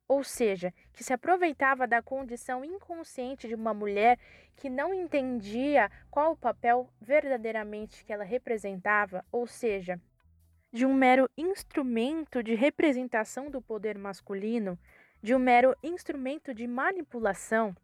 ou 0.08 0.24
seja, 0.24 0.74
que 0.92 1.04
se 1.04 1.14
aproveitava 1.14 1.88
da 1.88 2.02
condição 2.02 2.64
inconsciente 2.64 3.48
de 3.48 3.56
uma 3.56 3.74
mulher 3.74 4.20
que 4.56 4.70
não 4.70 4.94
entendia 4.94 5.90
qual 6.12 6.34
o 6.34 6.38
papel 6.38 6.90
verdadeiramente 7.02 8.04
que 8.04 8.12
ela 8.12 8.24
representava, 8.24 9.26
ou 9.32 9.48
seja, 9.48 10.00
de 10.72 10.86
um 10.86 10.94
mero 10.94 11.30
instrumento 11.38 12.44
de 12.44 12.56
representação 12.56 13.50
do 13.50 13.62
poder 13.62 13.98
masculino, 13.98 14.78
de 15.22 15.34
um 15.34 15.40
mero 15.40 15.76
instrumento 15.84 16.54
de 16.54 16.68
manipulação 16.68 17.76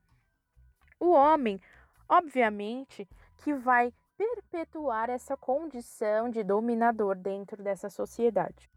o 0.99 1.11
homem, 1.11 1.61
obviamente, 2.07 3.07
que 3.37 3.53
vai 3.53 3.93
perpetuar 4.17 5.09
essa 5.09 5.37
condição 5.37 6.29
de 6.29 6.43
dominador 6.43 7.15
dentro 7.15 7.63
dessa 7.63 7.89
sociedade. 7.89 8.69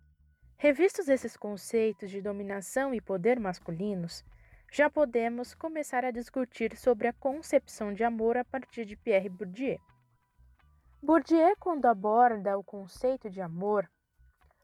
Revistos 0.57 1.09
esses 1.09 1.37
conceitos 1.37 2.11
de 2.11 2.23
dominação 2.23 2.95
e 2.95 3.01
poder 3.01 3.41
masculinos, 3.41 4.25
já 4.71 4.89
podemos 4.89 5.55
começar 5.55 6.05
a 6.05 6.13
discutir 6.13 6.77
sobre 6.77 7.09
a 7.09 7.13
concepção 7.13 7.93
de 7.93 8.05
amor 8.05 8.37
a 8.37 8.45
partir 8.45 8.85
de 8.85 8.97
Pierre 8.97 9.29
Bourdieu. 9.29 9.79
Bourdieu, 11.03 11.57
quando 11.59 11.87
aborda 11.87 12.57
o 12.57 12.63
conceito 12.63 13.29
de 13.29 13.41
amor, 13.41 13.91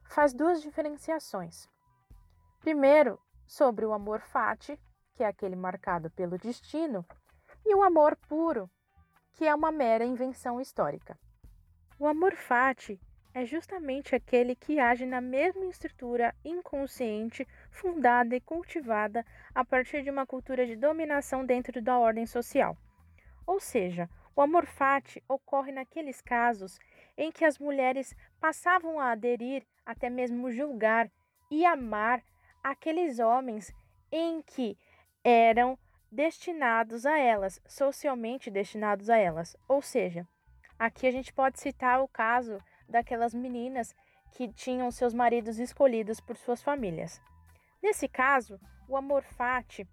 faz 0.05 0.33
duas 0.33 0.61
diferenciações. 0.61 1.69
Primeiro, 2.61 3.19
sobre 3.45 3.85
o 3.85 3.91
amor 3.91 4.21
fati, 4.21 4.79
que 5.13 5.23
é 5.23 5.27
aquele 5.27 5.55
marcado 5.55 6.09
pelo 6.11 6.37
destino, 6.37 7.05
e 7.65 7.75
o 7.75 7.83
amor 7.83 8.15
puro, 8.27 8.69
que 9.33 9.45
é 9.45 9.53
uma 9.53 9.71
mera 9.71 10.05
invenção 10.05 10.59
histórica. 10.59 11.17
O 11.99 12.07
amor 12.07 12.35
fati 12.35 12.99
é 13.33 13.45
justamente 13.45 14.15
aquele 14.15 14.55
que 14.55 14.79
age 14.79 15.05
na 15.05 15.21
mesma 15.21 15.65
estrutura 15.65 16.35
inconsciente 16.43 17.47
fundada 17.71 18.35
e 18.35 18.41
cultivada 18.41 19.25
a 19.53 19.63
partir 19.63 20.01
de 20.03 20.09
uma 20.09 20.25
cultura 20.25 20.65
de 20.65 20.75
dominação 20.75 21.45
dentro 21.45 21.81
da 21.81 21.97
ordem 21.97 22.25
social. 22.25 22.75
Ou 23.45 23.59
seja, 23.59 24.09
o 24.35 24.41
amor 24.41 24.65
fati 24.65 25.23
ocorre 25.27 25.71
naqueles 25.71 26.21
casos 26.21 26.79
em 27.17 27.31
que 27.31 27.43
as 27.43 27.59
mulheres 27.59 28.15
passavam 28.39 28.99
a 28.99 29.11
aderir, 29.11 29.65
até 29.85 30.09
mesmo 30.09 30.51
julgar 30.51 31.11
e 31.51 31.65
amar 31.65 32.23
aqueles 32.63 33.19
homens 33.19 33.73
em 34.11 34.41
que 34.41 34.77
eram 35.23 35.77
destinados 36.11 37.05
a 37.05 37.17
elas, 37.17 37.61
socialmente 37.67 38.49
destinados 38.49 39.09
a 39.09 39.17
elas. 39.17 39.55
Ou 39.67 39.81
seja, 39.81 40.27
aqui 40.77 41.07
a 41.07 41.11
gente 41.11 41.31
pode 41.33 41.59
citar 41.59 42.01
o 42.01 42.07
caso 42.07 42.57
daquelas 42.87 43.33
meninas 43.33 43.95
que 44.31 44.47
tinham 44.47 44.91
seus 44.91 45.13
maridos 45.13 45.59
escolhidos 45.59 46.19
por 46.19 46.35
suas 46.37 46.61
famílias. 46.61 47.21
Nesse 47.81 48.07
caso, 48.07 48.59
o 48.87 48.97
amor 48.97 49.23
fati 49.23 49.87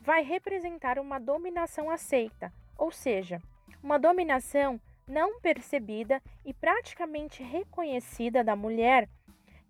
vai 0.00 0.22
representar 0.22 0.98
uma 0.98 1.18
dominação 1.18 1.90
aceita, 1.90 2.52
ou 2.76 2.90
seja, 2.90 3.42
uma 3.82 3.98
dominação 3.98 4.80
não 5.06 5.40
percebida 5.40 6.22
e 6.44 6.52
praticamente 6.52 7.42
reconhecida 7.42 8.44
da 8.44 8.54
mulher 8.54 9.08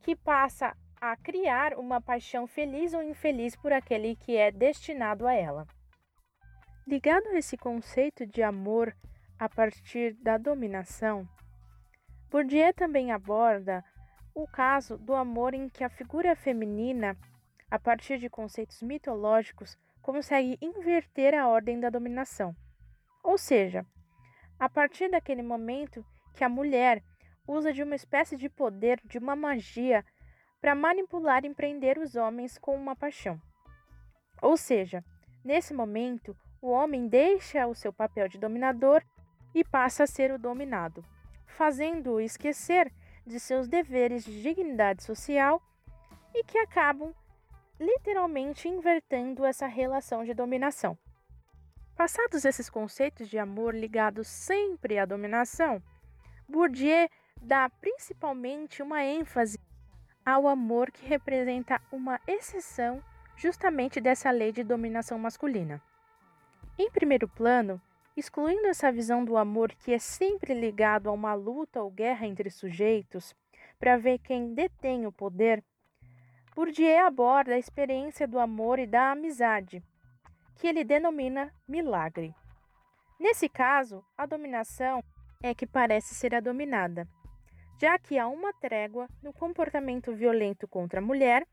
que 0.03 0.15
passa 0.15 0.77
a 1.01 1.17
criar 1.17 1.75
uma 1.75 2.01
paixão 2.01 2.47
feliz 2.47 2.93
ou 2.93 3.03
infeliz 3.03 3.55
por 3.55 3.73
aquele 3.73 4.17
que 4.17 4.37
é 4.37 4.51
destinado 4.51 5.27
a 5.27 5.33
ela. 5.33 5.67
Ligado 6.89 7.29
a 7.29 7.37
esse 7.37 7.55
conceito 7.55 8.25
de 8.25 8.43
amor 8.43 8.97
a 9.39 9.47
partir 9.47 10.15
da 10.23 10.39
dominação, 10.39 11.29
Bourdieu 12.31 12.73
também 12.73 13.13
aborda 13.13 13.85
o 14.35 14.49
caso 14.49 14.97
do 14.97 15.15
amor 15.15 15.53
em 15.53 15.69
que 15.69 15.85
a 15.85 15.91
figura 15.91 16.35
feminina, 16.35 17.15
a 17.71 17.79
partir 17.79 18.17
de 18.17 18.31
conceitos 18.31 18.81
mitológicos, 18.81 19.77
consegue 20.01 20.57
inverter 20.63 21.35
a 21.35 21.47
ordem 21.47 21.79
da 21.79 21.91
dominação. 21.91 22.57
Ou 23.23 23.37
seja, 23.37 23.85
a 24.59 24.67
partir 24.67 25.11
daquele 25.11 25.43
momento 25.43 26.03
que 26.35 26.43
a 26.43 26.49
mulher 26.49 27.05
usa 27.47 27.71
de 27.71 27.83
uma 27.83 27.97
espécie 27.97 28.35
de 28.35 28.49
poder, 28.49 28.99
de 29.05 29.19
uma 29.19 29.37
magia, 29.37 30.03
para 30.59 30.75
manipular 30.75 31.45
e 31.45 31.53
prender 31.53 31.99
os 31.99 32.17
homens 32.17 32.57
com 32.57 32.75
uma 32.75 32.97
paixão. 32.97 33.39
Ou 34.41 34.57
seja, 34.57 35.05
nesse 35.45 35.75
momento, 35.75 36.35
o 36.61 36.71
homem 36.71 37.09
deixa 37.09 37.67
o 37.67 37.75
seu 37.75 37.93
papel 37.93 38.29
de 38.29 38.39
dominador 38.39 39.03
e 39.55 39.65
passa 39.65 40.05
a 40.05 40.07
ser 40.07 40.33
o 40.33 40.39
dominado, 40.39 41.05
fazendo-o 41.47 42.21
esquecer 42.21 42.93
de 43.27 43.39
seus 43.39 43.69
deveres 43.69 44.25
de 44.25 44.43
dignidade 44.43 45.03
social 45.03 45.63
e 46.35 46.43
que 46.45 46.59
acabam 46.59 47.15
literalmente 47.79 48.69
invertendo 48.69 49.45
essa 49.45 49.67
relação 49.67 50.25
de 50.25 50.35
dominação. 50.35 50.99
Passados 51.97 52.45
esses 52.45 52.71
conceitos 52.71 53.29
de 53.29 53.39
amor 53.39 53.75
ligados 53.75 54.29
sempre 54.29 54.99
à 54.99 55.05
dominação, 55.05 55.83
Bourdieu 56.49 57.09
dá 57.41 57.69
principalmente 57.69 58.83
uma 58.83 59.05
ênfase 59.05 59.59
ao 60.25 60.47
amor 60.49 60.91
que 60.91 61.07
representa 61.07 61.81
uma 61.91 62.21
exceção 62.27 63.03
justamente 63.37 64.01
dessa 64.01 64.31
lei 64.31 64.53
de 64.53 64.65
dominação 64.65 65.19
masculina. 65.19 65.83
Em 66.79 66.91
primeiro 66.91 67.29
plano, 67.29 67.81
Excluindo 68.19 68.67
essa 68.67 68.91
visão 68.91 69.25
do 69.25 69.37
amor 69.37 69.73
que 69.77 69.93
é 69.93 69.99
sempre 70.01 70.53
ligado 70.53 71.09
a 71.09 71.13
uma 71.13 71.35
luta 71.35 71.81
ou 71.81 71.89
guerra 71.89 72.27
entre 72.27 72.51
sujeitos, 72.51 73.33
para 73.79 73.97
ver 73.97 74.19
quem 74.19 74.55
detém 74.55 75.07
o 75.07 75.13
poder, 75.13 75.63
Bourdieu 76.53 77.07
aborda 77.07 77.55
a 77.55 77.59
experiência 77.59 78.27
do 78.27 78.41
amor 78.41 78.81
e 78.81 78.89
da 78.89 79.13
amizade, 79.13 79.81
que 80.57 80.67
ele 80.67 80.83
denomina 80.83 81.55
milagre. 81.69 82.35
Nesse 83.21 83.49
caso, 83.49 84.05
a 84.17 84.27
dominação 84.27 85.01
é 85.41 85.55
que 85.55 85.65
parece 85.65 86.17
ser 86.17 86.35
a 86.35 86.41
dominada, 86.41 87.07
já 87.81 87.97
que 88.01 88.19
há 88.19 88.27
uma 88.27 88.53
trégua 88.55 89.09
no 89.23 89.33
comportamento 89.33 90.13
violento 90.13 90.67
contra 90.67 90.99
a 90.99 91.05
mulher 91.05 91.47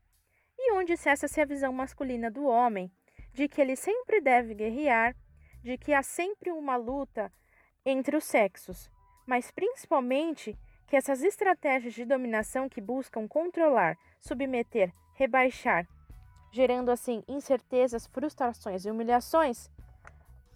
e 0.58 0.72
onde 0.72 0.96
cessa-se 0.96 1.40
a 1.40 1.44
visão 1.44 1.72
masculina 1.72 2.28
do 2.28 2.44
homem, 2.44 2.90
de 3.36 3.48
que 3.48 3.60
ele 3.60 3.76
sempre 3.76 4.18
deve 4.18 4.54
guerrear 4.54 5.14
de 5.62 5.76
que 5.76 5.92
há 5.92 6.02
sempre 6.02 6.50
uma 6.50 6.74
luta 6.76 7.30
entre 7.84 8.16
os 8.16 8.24
sexos, 8.24 8.90
mas 9.26 9.50
principalmente 9.50 10.58
que 10.86 10.96
essas 10.96 11.22
estratégias 11.22 11.92
de 11.92 12.06
dominação 12.06 12.66
que 12.66 12.80
buscam 12.80 13.28
controlar, 13.28 13.98
submeter, 14.20 14.90
rebaixar, 15.12 15.86
gerando 16.50 16.90
assim 16.90 17.22
incertezas, 17.28 18.06
frustrações 18.06 18.86
e 18.86 18.90
humilhações, 18.90 19.68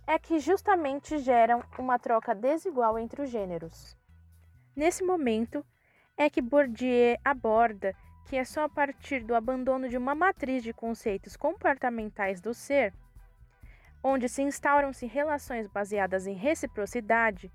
é 0.06 0.18
que 0.18 0.38
justamente 0.38 1.18
geram 1.18 1.62
uma 1.78 1.99
troca 1.99 2.34
desigual 2.34 2.99
entre 2.99 3.20
os 3.20 3.28
gêneros. 3.28 3.94
Nesse 4.75 5.04
momento 5.04 5.62
é 6.16 6.30
que 6.30 6.40
Bourdieu 6.40 7.18
aborda 7.22 7.94
que 8.26 8.36
é 8.36 8.44
só 8.44 8.64
a 8.64 8.68
partir 8.68 9.24
do 9.24 9.34
abandono 9.34 9.88
de 9.88 9.96
uma 9.96 10.14
matriz 10.14 10.62
de 10.62 10.72
conceitos 10.72 11.36
comportamentais 11.36 12.40
do 12.40 12.54
ser 12.54 12.92
onde 14.02 14.28
se 14.28 14.42
instauram-se 14.42 15.06
relações 15.06 15.66
baseadas 15.66 16.26
em 16.26 16.34
reciprocidade, 16.34 17.52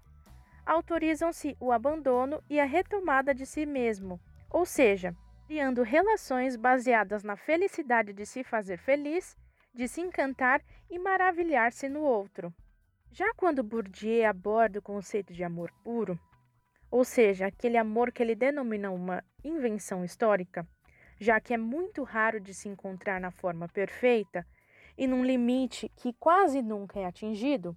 autorizam-se 0.65 1.55
o 1.59 1.71
abandono 1.71 2.41
e 2.49 2.59
a 2.59 2.65
retomada 2.65 3.33
de 3.33 3.45
si 3.45 3.65
mesmo, 3.65 4.19
ou 4.49 4.65
seja, 4.65 5.15
criando 5.47 5.83
relações 5.83 6.55
baseadas 6.55 7.23
na 7.23 7.35
felicidade 7.35 8.13
de 8.13 8.25
se 8.25 8.43
fazer 8.43 8.77
feliz, 8.77 9.35
de 9.73 9.87
se 9.87 10.01
encantar 10.01 10.61
e 10.89 10.97
maravilhar-se 10.97 11.89
no 11.89 12.01
outro. 12.01 12.53
Já 13.11 13.33
quando 13.35 13.63
Bourdieu 13.63 14.27
aborda 14.27 14.79
o 14.79 14.81
conceito 14.81 15.33
de 15.33 15.43
amor 15.43 15.71
puro, 15.83 16.19
ou 16.89 17.03
seja, 17.03 17.47
aquele 17.47 17.77
amor 17.77 18.11
que 18.11 18.21
ele 18.21 18.35
denomina 18.35 18.91
uma 18.91 19.23
invenção 19.47 20.03
histórica, 20.03 20.67
já 21.19 21.39
que 21.39 21.53
é 21.53 21.57
muito 21.57 22.03
raro 22.03 22.39
de 22.39 22.53
se 22.53 22.67
encontrar 22.67 23.19
na 23.19 23.31
forma 23.31 23.67
perfeita, 23.67 24.45
e 24.97 25.07
num 25.07 25.23
limite 25.23 25.89
que 25.95 26.13
quase 26.13 26.61
nunca 26.61 26.99
é 26.99 27.05
atingido? 27.05 27.75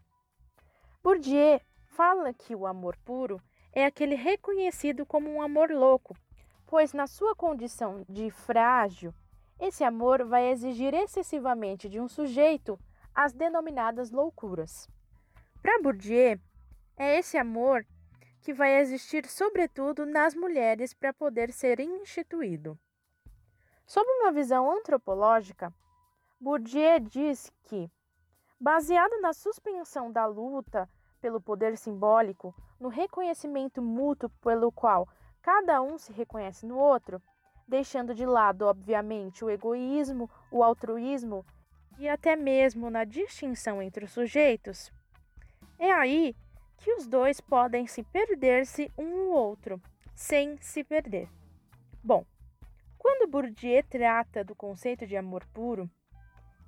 Bourdieu 1.03 1.61
fala 1.87 2.33
que 2.33 2.55
o 2.55 2.67
amor 2.67 2.97
puro 3.05 3.41
é 3.73 3.85
aquele 3.85 4.15
reconhecido 4.15 5.05
como 5.05 5.31
um 5.31 5.43
amor 5.43 5.71
louco, 5.71 6.17
pois 6.67 6.93
na 6.93 7.07
sua 7.07 7.35
condição 7.35 8.05
de 8.09 8.31
frágil, 8.31 9.13
esse 9.59 9.83
amor 9.83 10.25
vai 10.25 10.51
exigir 10.51 10.95
excessivamente 10.95 11.89
de 11.89 12.01
um 12.01 12.09
sujeito 12.09 12.79
as 13.15 13.33
denominadas 13.33 14.13
loucuras. 14.13 14.89
Para 15.61 15.81
Bourdieu, 15.83 16.39
é 16.97 17.19
esse 17.19 17.37
amor 17.37 17.85
que 18.41 18.53
vai 18.53 18.81
existir 18.81 19.27
sobretudo 19.27 20.07
nas 20.07 20.35
mulheres 20.35 20.95
para 20.95 21.13
poder 21.13 21.53
ser 21.53 21.81
instituído. 21.81 22.79
Sob 23.87 24.09
uma 24.21 24.33
visão 24.33 24.71
antropológica, 24.71 25.73
Bourdieu 26.41 27.01
diz 27.01 27.51
que, 27.65 27.91
baseado 28.61 29.21
na 29.21 29.33
suspensão 29.33 30.13
da 30.13 30.27
luta 30.27 30.89
pelo 31.21 31.41
poder 31.41 31.77
simbólico, 31.77 32.55
no 32.79 32.89
reconhecimento 32.89 33.83
mútuo 33.83 34.31
pelo 34.43 34.71
qual 34.71 35.09
cada 35.43 35.81
um 35.81 35.99
se 35.99 36.13
reconhece 36.13 36.67
no 36.67 36.77
outro, 36.77 37.21
deixando 37.67 38.15
de 38.15 38.25
lado, 38.25 38.67
obviamente, 38.67 39.45
o 39.45 39.51
egoísmo, 39.51 40.31
o 40.51 40.63
altruísmo 40.63 41.45
e 41.99 42.09
até 42.09 42.37
mesmo 42.37 42.89
na 42.91 43.05
distinção 43.05 43.83
entre 43.83 44.05
os 44.05 44.13
sujeitos, 44.13 44.93
é 45.79 45.91
aí 45.93 46.35
que 46.79 46.93
os 46.95 47.07
dois 47.07 47.41
podem 47.41 47.87
se 47.87 48.03
perder-se 48.03 48.91
um 48.97 49.27
no 49.27 49.31
outro, 49.31 49.81
sem 50.15 50.57
se 50.59 50.83
perder. 50.83 51.29
Bom, 52.03 52.25
quando 52.97 53.31
Bourdieu 53.31 53.83
trata 53.85 54.43
do 54.43 54.55
conceito 54.55 55.07
de 55.07 55.17
amor 55.17 55.45
puro, 55.53 55.91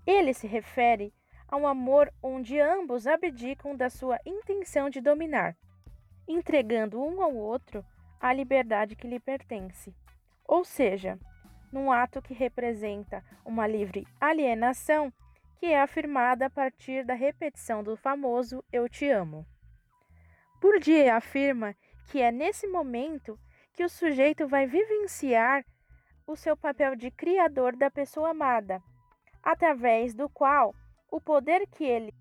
ele 0.07 0.35
se 0.35 0.46
refere 0.46 1.12
a 1.49 1.57
um 1.57 1.66
amor 1.66 2.12
onde 2.23 2.61
ambos 2.61 3.07
abdicam 3.07 3.77
da 3.77 3.90
sua 3.90 4.18
intenção 4.25 4.88
de 4.88 5.01
dominar, 5.01 5.57
entregando 6.27 7.03
um 7.03 7.23
ao 7.23 7.35
outro 7.35 7.85
a 8.20 8.33
liberdade 8.33 8.94
que 8.94 9.09
lhe 9.09 9.18
pertence. 9.18 9.94
Ou 10.46 10.64
seja, 10.64 11.18
num 11.73 11.90
ato 11.90 12.20
que 12.20 12.35
representa 12.35 13.25
uma 13.44 13.66
livre 13.66 14.07
alienação 14.20 15.12
que 15.57 15.66
é 15.66 15.81
afirmada 15.81 16.46
a 16.46 16.51
partir 16.51 17.05
da 17.05 17.14
repetição 17.14 17.83
do 17.83 17.96
famoso 17.96 18.64
eu 18.73 18.88
te 18.88 19.09
amo. 19.09 19.46
Bourdieu 20.61 21.14
afirma 21.14 21.75
que 22.11 22.20
é 22.20 22.31
nesse 22.31 22.66
momento 22.66 23.38
que 23.73 23.85
o 23.85 23.88
sujeito 23.88 24.46
vai 24.46 24.66
vivenciar 24.66 25.64
o 26.27 26.37
seu 26.37 26.57
papel 26.57 26.94
de 26.94 27.11
criador 27.11 27.75
da 27.75 27.90
pessoa 27.90 28.31
amada 28.31 28.83
através 29.42 30.12
do 30.12 30.29
qual 30.29 30.75
o 31.11 31.20
poder 31.20 31.66
que 31.66 31.85
ele, 31.85 32.12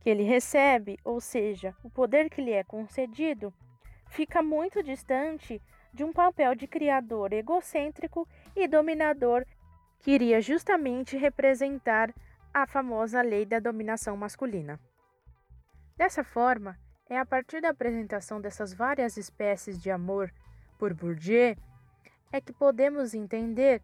que 0.00 0.08
ele 0.08 0.22
recebe, 0.22 0.96
ou 1.04 1.20
seja, 1.20 1.74
o 1.82 1.90
poder 1.90 2.30
que 2.30 2.40
lhe 2.40 2.52
é 2.52 2.62
concedido, 2.62 3.52
fica 4.06 4.42
muito 4.42 4.82
distante 4.82 5.60
de 5.92 6.04
um 6.04 6.12
papel 6.12 6.54
de 6.54 6.66
criador 6.66 7.32
egocêntrico 7.32 8.28
e 8.54 8.68
dominador 8.68 9.44
que 9.98 10.12
iria 10.12 10.40
justamente 10.40 11.16
representar 11.16 12.14
a 12.54 12.66
famosa 12.66 13.20
lei 13.22 13.44
da 13.44 13.58
dominação 13.58 14.16
masculina. 14.16 14.78
Dessa 15.96 16.22
forma, 16.22 16.78
é 17.08 17.18
a 17.18 17.24
partir 17.24 17.60
da 17.60 17.70
apresentação 17.70 18.40
dessas 18.40 18.72
várias 18.72 19.16
espécies 19.16 19.80
de 19.80 19.90
amor 19.90 20.32
por 20.78 20.92
Bourdieu 20.92 21.56
é 22.30 22.40
que 22.40 22.52
podemos 22.52 23.14
entender 23.14 23.82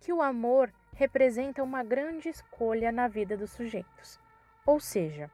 que 0.00 0.12
o 0.12 0.20
amor 0.20 0.72
representa 0.94 1.62
uma 1.62 1.82
grande 1.82 2.28
escolha 2.28 2.90
na 2.90 3.08
vida 3.08 3.36
dos 3.36 3.52
sujeitos. 3.52 4.18
Ou 4.66 4.80
seja, 4.80 5.30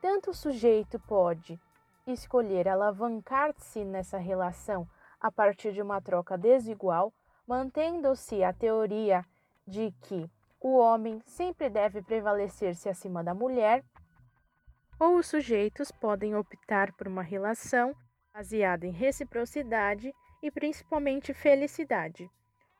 tanto 0.00 0.30
o 0.30 0.34
sujeito 0.34 0.98
pode 1.00 1.60
escolher 2.06 2.68
alavancar-se 2.68 3.84
nessa 3.84 4.18
relação 4.18 4.88
a 5.20 5.30
partir 5.30 5.72
de 5.72 5.82
uma 5.82 6.00
troca 6.00 6.36
desigual, 6.36 7.12
mantendo-se 7.46 8.42
a 8.42 8.52
teoria 8.52 9.24
de 9.66 9.92
que 10.02 10.30
o 10.60 10.76
homem 10.76 11.20
sempre 11.24 11.68
deve 11.68 12.02
prevalecer-se 12.02 12.88
acima 12.88 13.22
da 13.22 13.34
mulher, 13.34 13.84
ou 14.98 15.16
os 15.16 15.26
sujeitos 15.26 15.90
podem 15.90 16.34
optar 16.34 16.92
por 16.92 17.06
uma 17.06 17.22
relação 17.22 17.94
baseada 18.32 18.86
em 18.86 18.90
reciprocidade 18.90 20.12
e 20.42 20.50
principalmente 20.50 21.32
felicidade, 21.32 22.30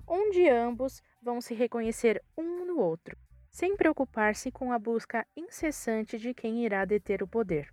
onde 0.07 0.49
ambos 0.49 1.03
vão 1.23 1.41
se 1.41 1.55
reconhecer 1.55 2.23
um 2.37 2.65
no 2.65 2.79
outro, 2.79 3.17
sem 3.51 3.77
preocupar-se 3.77 4.51
com 4.51 4.73
a 4.73 4.79
busca 4.79 5.27
incessante 5.37 6.19
de 6.19 6.35
quem 6.35 6.65
irá 6.65 6.85
deter 6.85 7.23
o 7.23 7.29
poder. 7.29 7.73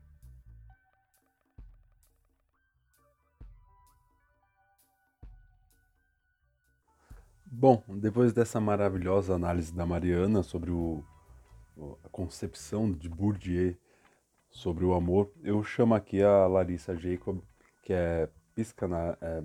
Bom, 7.45 7.81
depois 7.87 8.33
dessa 8.33 8.59
maravilhosa 8.59 9.33
análise 9.33 9.73
da 9.73 9.85
Mariana 9.85 10.43
sobre 10.43 10.71
o, 10.71 11.01
a 12.03 12.09
concepção 12.09 12.91
de 12.91 13.07
Bourdieu 13.07 13.77
sobre 14.55 14.85
o 14.85 14.93
amor, 14.93 15.29
eu 15.43 15.61
chamo 15.65 15.93
aqui 15.93 16.23
a 16.23 16.47
Larissa 16.47 16.95
Jacob, 16.95 17.41
que 17.83 17.91
é, 17.91 18.29
é 19.21 19.43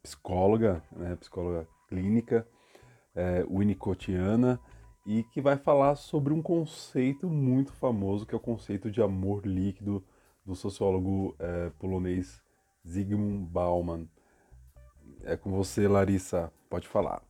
psicóloga, 0.00 0.80
né, 0.92 1.16
psicóloga 1.16 1.66
clínica, 1.88 2.46
é, 3.12 3.44
winnicottiana, 3.50 4.60
e 5.04 5.24
que 5.24 5.40
vai 5.40 5.56
falar 5.56 5.96
sobre 5.96 6.32
um 6.32 6.40
conceito 6.40 7.28
muito 7.28 7.72
famoso, 7.72 8.24
que 8.24 8.34
é 8.34 8.36
o 8.36 8.40
conceito 8.40 8.88
de 8.88 9.02
amor 9.02 9.44
líquido 9.44 10.02
do 10.46 10.54
sociólogo 10.54 11.34
é, 11.40 11.70
polonês 11.80 12.40
Zygmunt 12.86 13.48
Bauman. 13.48 14.08
É 15.24 15.36
com 15.36 15.50
você, 15.50 15.88
Larissa, 15.88 16.52
pode 16.70 16.86
falar. 16.86 17.20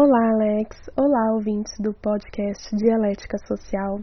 Olá, 0.00 0.30
Alex. 0.30 0.76
Olá, 0.96 1.32
ouvintes 1.34 1.72
do 1.80 1.92
podcast 1.92 2.70
Dialética 2.76 3.36
Social. 3.36 3.98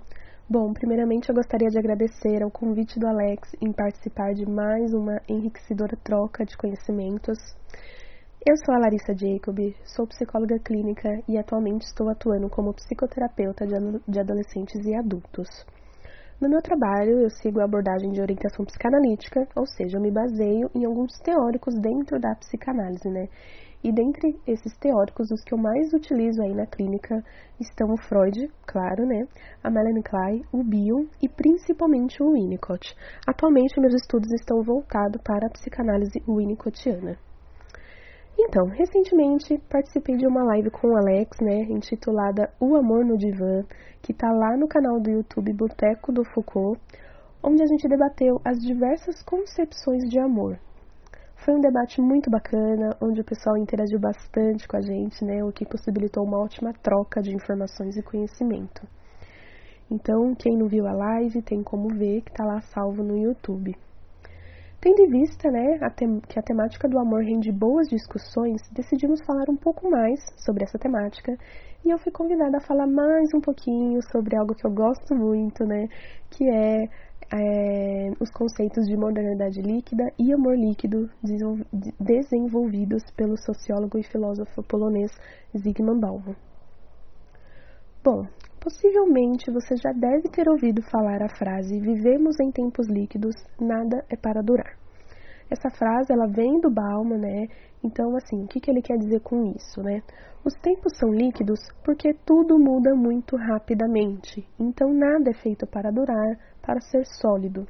Bom, 0.50 0.74
primeiramente 0.74 1.30
eu 1.30 1.36
gostaria 1.36 1.70
de 1.70 1.80
agradecer 1.80 2.44
ao 2.44 2.52
convite 2.52 3.00
do 3.00 3.08
Alex 3.08 3.56
em 3.62 3.72
participar 3.72 4.34
de 4.34 4.46
mais 4.46 4.94
uma 4.94 5.22
enriquecedora 5.30 5.96
troca 6.04 6.44
de 6.44 6.58
conhecimentos. 6.58 7.38
Eu 8.46 8.58
sou 8.58 8.76
a 8.76 8.80
Larissa 8.80 9.16
Jacob, 9.16 9.58
sou 9.86 10.06
psicóloga 10.06 10.60
clínica 10.60 11.24
e 11.30 11.38
atualmente 11.38 11.84
estou 11.84 12.10
atuando 12.10 12.50
como 12.50 12.74
psicoterapeuta 12.74 13.66
de 13.66 14.20
adolescentes 14.20 14.86
e 14.86 14.94
adultos. 14.94 15.48
No 16.42 16.50
meu 16.50 16.62
trabalho, 16.62 17.22
eu 17.22 17.30
sigo 17.30 17.62
a 17.62 17.64
abordagem 17.64 18.12
de 18.12 18.22
orientação 18.22 18.66
psicanalítica, 18.66 19.48
ou 19.56 19.66
seja, 19.66 19.98
eu 19.98 20.02
me 20.02 20.12
baseio 20.12 20.70
em 20.76 20.84
alguns 20.84 21.18
teóricos 21.20 21.74
dentro 21.80 22.20
da 22.20 22.36
psicanálise, 22.36 23.10
né? 23.10 23.30
E 23.82 23.90
dentre 23.90 24.38
esses 24.46 24.76
teóricos, 24.78 25.32
os 25.32 25.42
que 25.44 25.54
eu 25.54 25.58
mais 25.58 25.94
utilizo 25.94 26.42
aí 26.42 26.54
na 26.54 26.66
clínica 26.66 27.24
estão 27.58 27.88
o 27.94 27.98
Freud, 27.98 28.52
claro, 28.68 29.06
né? 29.06 29.26
A 29.64 29.70
Melanie 29.70 30.04
Klein, 30.04 30.44
o 30.52 30.62
Bion 30.62 31.06
e 31.22 31.30
principalmente 31.30 32.22
o 32.22 32.34
Winnicott. 32.34 32.94
Atualmente, 33.26 33.80
meus 33.80 33.94
estudos 33.94 34.34
estão 34.34 34.62
voltados 34.62 35.22
para 35.24 35.48
a 35.48 35.52
psicanálise 35.52 36.22
winnicottiana. 36.28 37.18
Então, 38.38 38.66
recentemente 38.68 39.58
participei 39.70 40.18
de 40.18 40.28
uma 40.28 40.44
live 40.44 40.70
com 40.70 40.90
o 40.90 40.98
Alex, 40.98 41.40
né, 41.42 41.64
intitulada 41.64 42.52
O 42.60 42.76
Amor 42.76 43.06
no 43.06 43.18
Divã, 43.18 43.64
que 44.02 44.12
está 44.12 44.32
lá 44.32 44.58
no 44.58 44.68
canal 44.68 45.00
do 45.00 45.10
YouTube 45.10 45.54
Boteco 45.54 46.12
do 46.12 46.24
Foucault, 46.26 46.80
onde 47.44 47.64
a 47.64 47.68
gente 47.68 47.88
debateu 47.88 48.42
as 48.44 48.60
diversas 48.60 49.24
concepções 49.24 50.04
de 50.10 50.20
amor, 50.20 50.60
foi 51.46 51.54
um 51.54 51.62
debate 51.62 52.02
muito 52.02 52.28
bacana, 52.28 52.98
onde 53.00 53.22
o 53.22 53.24
pessoal 53.24 53.56
interagiu 53.56 54.00
bastante 54.00 54.68
com 54.68 54.78
a 54.78 54.82
gente, 54.82 55.24
né, 55.24 55.44
o 55.44 55.52
que 55.52 55.64
possibilitou 55.64 56.24
uma 56.24 56.40
ótima 56.40 56.74
troca 56.74 57.22
de 57.22 57.36
informações 57.36 57.96
e 57.96 58.02
conhecimento. 58.02 58.82
Então, 59.92 60.34
quem 60.34 60.58
não 60.58 60.68
viu 60.68 60.88
a 60.88 60.94
live 60.94 61.44
tem 61.44 61.62
como 61.62 61.90
ver 61.90 62.22
que 62.22 62.32
está 62.32 62.44
lá 62.44 62.62
salvo 62.62 63.04
no 63.04 63.16
YouTube. 63.16 63.78
Tendo 64.86 65.02
em 65.02 65.10
vista 65.10 65.50
né, 65.50 65.80
a 65.82 65.90
que 65.90 66.38
a 66.38 66.44
temática 66.44 66.88
do 66.88 67.00
amor 67.00 67.24
rende 67.24 67.52
boas 67.52 67.90
discussões, 67.90 68.62
decidimos 68.72 69.20
falar 69.26 69.50
um 69.50 69.56
pouco 69.56 69.90
mais 69.90 70.20
sobre 70.38 70.64
essa 70.64 70.78
temática 70.78 71.36
e 71.84 71.90
eu 71.90 71.98
fui 71.98 72.12
convidada 72.12 72.58
a 72.58 72.62
falar 72.62 72.86
mais 72.86 73.34
um 73.34 73.42
pouquinho 73.42 74.00
sobre 74.12 74.38
algo 74.38 74.54
que 74.54 74.64
eu 74.64 74.70
gosto 74.72 75.16
muito, 75.16 75.66
né, 75.66 75.88
que 76.30 76.48
é 76.48 76.84
é, 77.34 78.12
os 78.20 78.30
conceitos 78.30 78.86
de 78.86 78.96
modernidade 78.96 79.60
líquida 79.60 80.14
e 80.20 80.32
amor 80.32 80.56
líquido 80.56 81.10
desenvolvidos 82.00 83.02
pelo 83.18 83.36
sociólogo 83.38 83.98
e 83.98 84.04
filósofo 84.04 84.62
polonês 84.62 85.12
Zygmunt 85.58 86.00
Bauman. 86.00 86.36
Bom, 88.04 88.28
possivelmente 88.66 89.52
você 89.52 89.76
já 89.78 89.92
deve 89.92 90.28
ter 90.30 90.50
ouvido 90.50 90.82
falar 90.90 91.22
a 91.22 91.30
frase 91.30 91.80
vivemos 91.80 92.40
em 92.40 92.52
tempos 92.52 92.88
líquidos, 92.88 93.36
nada 93.62 94.04
é 94.10 94.16
para 94.16 94.42
durar. 94.42 94.76
Essa 95.52 95.70
frase 95.70 96.12
ela 96.12 96.26
vem 96.26 96.60
do 96.60 96.72
Bauman, 96.72 97.20
né? 97.20 97.48
Então, 97.84 98.16
assim, 98.16 98.44
o 98.44 98.48
que, 98.48 98.60
que 98.60 98.72
ele 98.72 98.82
quer 98.82 98.98
dizer 98.98 99.20
com 99.20 99.54
isso, 99.56 99.84
né? 99.84 100.02
Os 100.44 100.56
tempos 100.56 100.98
são 100.98 101.14
líquidos 101.14 101.60
porque 101.84 102.16
tudo 102.26 102.58
muda 102.58 102.96
muito 102.96 103.36
rapidamente. 103.36 104.44
Então, 104.60 104.92
nada 104.92 105.30
é 105.30 105.34
feito 105.34 105.68
para 105.68 105.92
durar, 105.92 106.36
para 106.64 106.82
ser 106.82 107.06
sólido. 107.22 107.68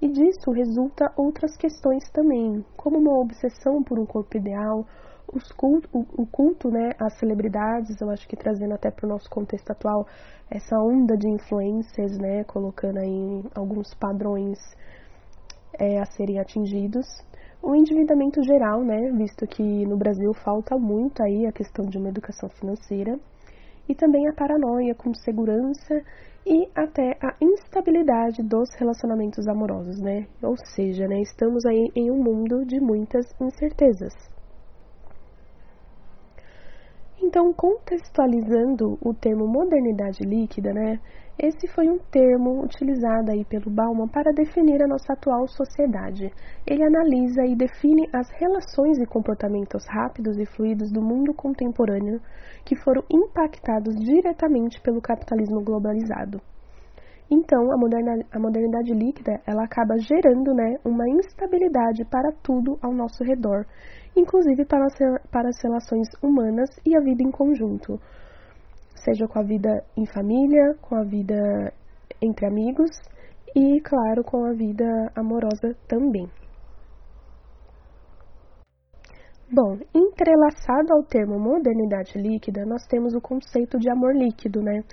E 0.00 0.08
disso 0.08 0.52
resulta 0.52 1.12
outras 1.16 1.56
questões 1.56 2.08
também, 2.12 2.64
como 2.76 3.00
uma 3.00 3.18
obsessão 3.18 3.82
por 3.82 3.98
um 3.98 4.06
corpo 4.06 4.36
ideal, 4.36 4.86
culto, 5.56 5.88
o, 5.92 6.22
o, 6.22 6.26
culto 6.26 6.70
né, 6.70 6.90
às 6.98 7.14
celebridades, 7.18 8.00
eu 8.00 8.10
acho 8.10 8.26
que 8.26 8.36
trazendo 8.36 8.74
até 8.74 8.90
para 8.90 9.06
o 9.06 9.08
nosso 9.08 9.28
contexto 9.30 9.70
atual 9.70 10.06
essa 10.50 10.76
onda 10.78 11.16
de 11.16 11.28
influências, 11.28 12.18
né, 12.18 12.44
colocando 12.44 12.98
aí 12.98 13.44
alguns 13.54 13.94
padrões 13.94 14.58
é, 15.78 16.00
a 16.00 16.04
serem 16.04 16.40
atingidos. 16.40 17.06
O 17.62 17.74
endividamento 17.74 18.42
geral, 18.42 18.82
né, 18.82 19.12
visto 19.12 19.46
que 19.46 19.86
no 19.86 19.96
Brasil 19.96 20.32
falta 20.34 20.76
muito 20.76 21.22
aí 21.22 21.46
a 21.46 21.52
questão 21.52 21.84
de 21.86 21.98
uma 21.98 22.08
educação 22.08 22.48
financeira, 22.48 23.18
e 23.88 23.94
também 23.94 24.28
a 24.28 24.32
paranoia 24.32 24.94
com 24.94 25.12
segurança 25.12 26.00
e 26.46 26.68
até 26.74 27.18
a 27.20 27.34
instabilidade 27.40 28.42
dos 28.42 28.68
relacionamentos 28.78 29.46
amorosos, 29.48 30.00
né? 30.00 30.26
Ou 30.42 30.56
seja, 30.56 31.06
né, 31.06 31.20
estamos 31.20 31.66
aí 31.66 31.90
em 31.96 32.10
um 32.10 32.22
mundo 32.22 32.64
de 32.64 32.80
muitas 32.80 33.26
incertezas. 33.40 34.14
Então, 37.22 37.52
contextualizando 37.52 38.98
o 39.02 39.12
termo 39.12 39.46
modernidade 39.46 40.24
líquida, 40.24 40.72
né, 40.72 40.98
esse 41.38 41.68
foi 41.68 41.88
um 41.88 41.98
termo 41.98 42.62
utilizado 42.62 43.30
aí 43.30 43.44
pelo 43.44 43.70
Bauman 43.70 44.08
para 44.08 44.32
definir 44.32 44.82
a 44.82 44.86
nossa 44.86 45.12
atual 45.12 45.46
sociedade. 45.46 46.32
Ele 46.66 46.82
analisa 46.82 47.44
e 47.44 47.54
define 47.54 48.08
as 48.12 48.28
relações 48.30 48.98
e 48.98 49.06
comportamentos 49.06 49.84
rápidos 49.88 50.38
e 50.38 50.46
fluidos 50.46 50.90
do 50.90 51.02
mundo 51.02 51.34
contemporâneo 51.34 52.20
que 52.64 52.74
foram 52.76 53.02
impactados 53.10 53.94
diretamente 53.96 54.80
pelo 54.80 55.00
capitalismo 55.00 55.62
globalizado. 55.62 56.40
Então, 57.30 57.70
a, 57.70 57.76
moderna, 57.76 58.24
a 58.32 58.40
modernidade 58.40 58.92
líquida 58.92 59.40
ela 59.46 59.64
acaba 59.64 59.96
gerando 59.98 60.52
né, 60.52 60.78
uma 60.84 61.08
instabilidade 61.08 62.04
para 62.04 62.32
tudo 62.42 62.76
ao 62.82 62.92
nosso 62.92 63.22
redor, 63.22 63.64
inclusive 64.20 64.64
para 64.64 64.84
as, 64.84 64.94
para 65.30 65.48
as 65.48 65.62
relações 65.62 66.08
humanas 66.22 66.70
e 66.86 66.96
a 66.96 67.00
vida 67.00 67.22
em 67.22 67.30
conjunto 67.30 67.98
seja 69.04 69.26
com 69.26 69.38
a 69.38 69.42
vida 69.42 69.82
em 69.96 70.06
família, 70.06 70.74
com 70.80 70.94
a 70.94 71.02
vida 71.02 71.72
entre 72.20 72.46
amigos 72.46 72.90
e, 73.54 73.80
claro, 73.80 74.22
com 74.22 74.44
a 74.44 74.52
vida 74.52 75.10
amorosa 75.16 75.74
também. 75.88 76.28
Bom, 79.52 79.78
entrelaçado 79.92 80.92
ao 80.92 81.02
termo 81.02 81.38
modernidade 81.38 82.16
líquida, 82.16 82.64
nós 82.64 82.86
temos 82.86 83.14
o 83.14 83.20
conceito 83.20 83.78
de 83.78 83.90
amor 83.90 84.14
líquido, 84.14 84.62
né? 84.62 84.84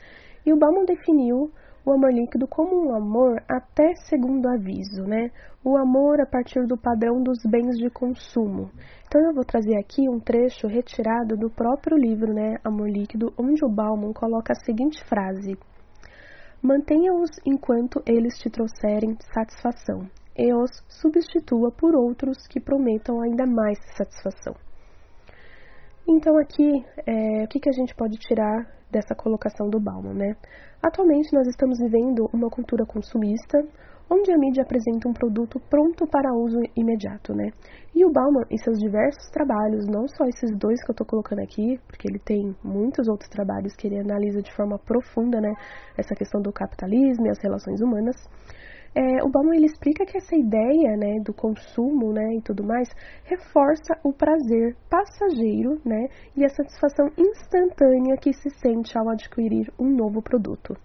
E 0.44 0.52
o 0.52 0.58
Bauman 0.58 0.86
definiu 0.86 1.52
o 1.88 1.94
amor 1.94 2.12
líquido 2.12 2.46
como 2.50 2.86
um 2.86 2.94
amor 2.94 3.42
até 3.48 3.96
segundo 4.10 4.46
aviso, 4.50 5.04
né? 5.04 5.32
O 5.64 5.78
amor 5.78 6.20
a 6.20 6.26
partir 6.26 6.68
do 6.68 6.78
padrão 6.78 7.24
dos 7.24 7.38
bens 7.50 7.78
de 7.78 7.90
consumo. 7.90 8.70
Então 9.08 9.22
eu 9.22 9.34
vou 9.34 9.46
trazer 9.46 9.78
aqui 9.78 10.02
um 10.10 10.20
trecho 10.20 10.68
retirado 10.68 11.38
do 11.38 11.50
próprio 11.50 11.96
livro, 11.96 12.34
né, 12.34 12.58
Amor 12.62 12.90
Líquido, 12.90 13.34
onde 13.40 13.64
o 13.64 13.70
Bauman 13.70 14.12
coloca 14.12 14.52
a 14.52 14.66
seguinte 14.66 15.02
frase: 15.06 15.58
Mantenha-os 16.62 17.30
enquanto 17.46 18.04
eles 18.06 18.38
te 18.38 18.50
trouxerem 18.50 19.16
satisfação, 19.34 20.10
e 20.38 20.54
os 20.54 20.84
substitua 20.90 21.72
por 21.72 21.96
outros 21.96 22.46
que 22.50 22.60
prometam 22.60 23.22
ainda 23.22 23.46
mais 23.46 23.80
satisfação. 23.96 24.67
Então 26.10 26.38
aqui, 26.38 26.86
é, 27.06 27.44
o 27.44 27.48
que, 27.50 27.60
que 27.60 27.70
a 27.70 27.74
gente 27.74 27.94
pode 27.94 28.18
tirar 28.18 28.66
dessa 28.90 29.14
colocação 29.14 29.70
do 29.70 29.78
Bauman, 29.78 30.14
né? 30.14 30.38
Atualmente 30.82 31.34
nós 31.34 31.46
estamos 31.48 31.78
vivendo 31.80 32.30
uma 32.32 32.50
cultura 32.50 32.86
consumista, 32.86 33.60
onde 34.10 34.32
a 34.32 34.38
mídia 34.38 34.64
apresenta 34.64 35.10
um 35.10 35.12
produto 35.12 35.60
pronto 35.70 36.08
para 36.08 36.34
uso 36.34 36.62
imediato, 36.78 37.34
né? 37.36 37.52
E 37.94 38.06
o 38.06 38.10
Bauman, 38.10 38.46
em 38.50 38.58
seus 38.58 38.80
diversos 38.80 39.30
trabalhos, 39.32 39.86
não 39.86 40.08
só 40.08 40.24
esses 40.26 40.58
dois 40.58 40.82
que 40.82 40.92
eu 40.92 40.94
estou 40.94 41.06
colocando 41.06 41.40
aqui, 41.40 41.78
porque 41.88 42.08
ele 42.08 42.20
tem 42.20 42.56
muitos 42.64 43.10
outros 43.10 43.30
trabalhos 43.30 43.76
que 43.76 43.88
ele 43.88 44.00
analisa 44.00 44.42
de 44.42 44.54
forma 44.56 44.80
profunda, 44.80 45.42
né? 45.42 45.54
Essa 45.98 46.16
questão 46.16 46.42
do 46.42 46.54
capitalismo 46.54 47.28
e 47.28 47.30
as 47.30 47.40
relações 47.44 47.82
humanas. 47.82 48.16
É, 48.98 49.24
o 49.24 49.30
Bauman 49.30 49.56
ele 49.56 49.68
explica 49.68 50.08
que 50.08 50.18
essa 50.18 50.36
ideia 50.36 50.98
né, 50.98 51.20
do 51.24 51.32
consumo 51.32 52.12
né, 52.12 52.34
e 52.34 52.42
tudo 52.42 52.64
mais 52.64 52.90
reforça 53.26 53.94
o 54.04 54.12
prazer 54.12 54.76
passageiro 54.90 55.80
né, 55.86 56.08
e 56.36 56.44
a 56.44 56.50
satisfação 56.50 57.06
instantânea 57.16 58.18
que 58.18 58.34
se 58.34 58.50
sente 58.50 58.98
ao 58.98 59.08
adquirir 59.10 59.72
um 59.80 59.88
novo 59.88 60.20
produto. 60.20 60.76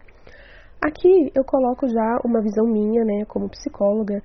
Aqui 0.79 1.33
eu 1.35 1.43
coloco 1.43 1.89
já 1.89 2.19
uma 2.23 2.43
visão 2.43 2.67
minha, 2.67 3.03
né, 3.03 3.25
como 3.25 3.49
psicóloga, 3.49 4.21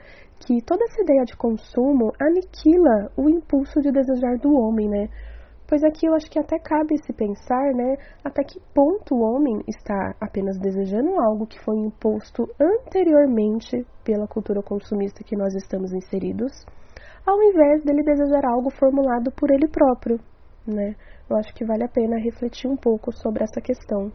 que 0.45 0.62
toda 0.65 0.84
essa 0.84 1.02
ideia 1.04 1.23
de 1.23 1.38
consumo 1.38 2.12
aniquila 2.19 3.10
o 3.15 3.30
impulso 3.30 3.80
de 3.80 3.89
desejar 3.89 4.38
do 4.38 4.52
homem, 4.54 4.89
né? 4.89 5.08
Pois 5.67 5.84
aqui 5.84 6.06
eu 6.06 6.13
acho 6.15 6.32
que 6.32 6.39
até 6.39 6.58
cabe 6.58 6.97
se 7.03 7.12
pensar, 7.12 7.73
né, 7.73 7.97
até 8.23 8.41
que 8.41 8.58
ponto 8.73 9.13
o 9.13 9.21
homem 9.21 9.62
está 9.67 10.15
apenas 10.21 10.58
desejando 10.58 11.19
algo 11.19 11.45
que 11.45 11.60
foi 11.60 11.75
imposto 11.75 12.47
anteriormente 12.58 13.86
pela 14.03 14.27
cultura 14.27 14.63
consumista 14.63 15.25
que 15.25 15.36
nós 15.36 15.53
estamos 15.56 15.91
inseridos, 15.91 16.65
ao 17.25 17.43
invés 17.43 17.84
dele 17.84 18.01
desejar 18.01 18.45
algo 18.45 18.69
formulado 18.69 19.30
por 19.32 19.51
ele 19.51 19.67
próprio, 19.67 20.17
né? 20.65 20.95
Eu 21.30 21.36
acho 21.36 21.53
que 21.53 21.65
vale 21.65 21.84
a 21.84 21.89
pena 21.89 22.17
refletir 22.17 22.69
um 22.69 22.77
pouco 22.77 23.12
sobre 23.12 23.43
essa 23.43 23.60
questão 23.60 24.10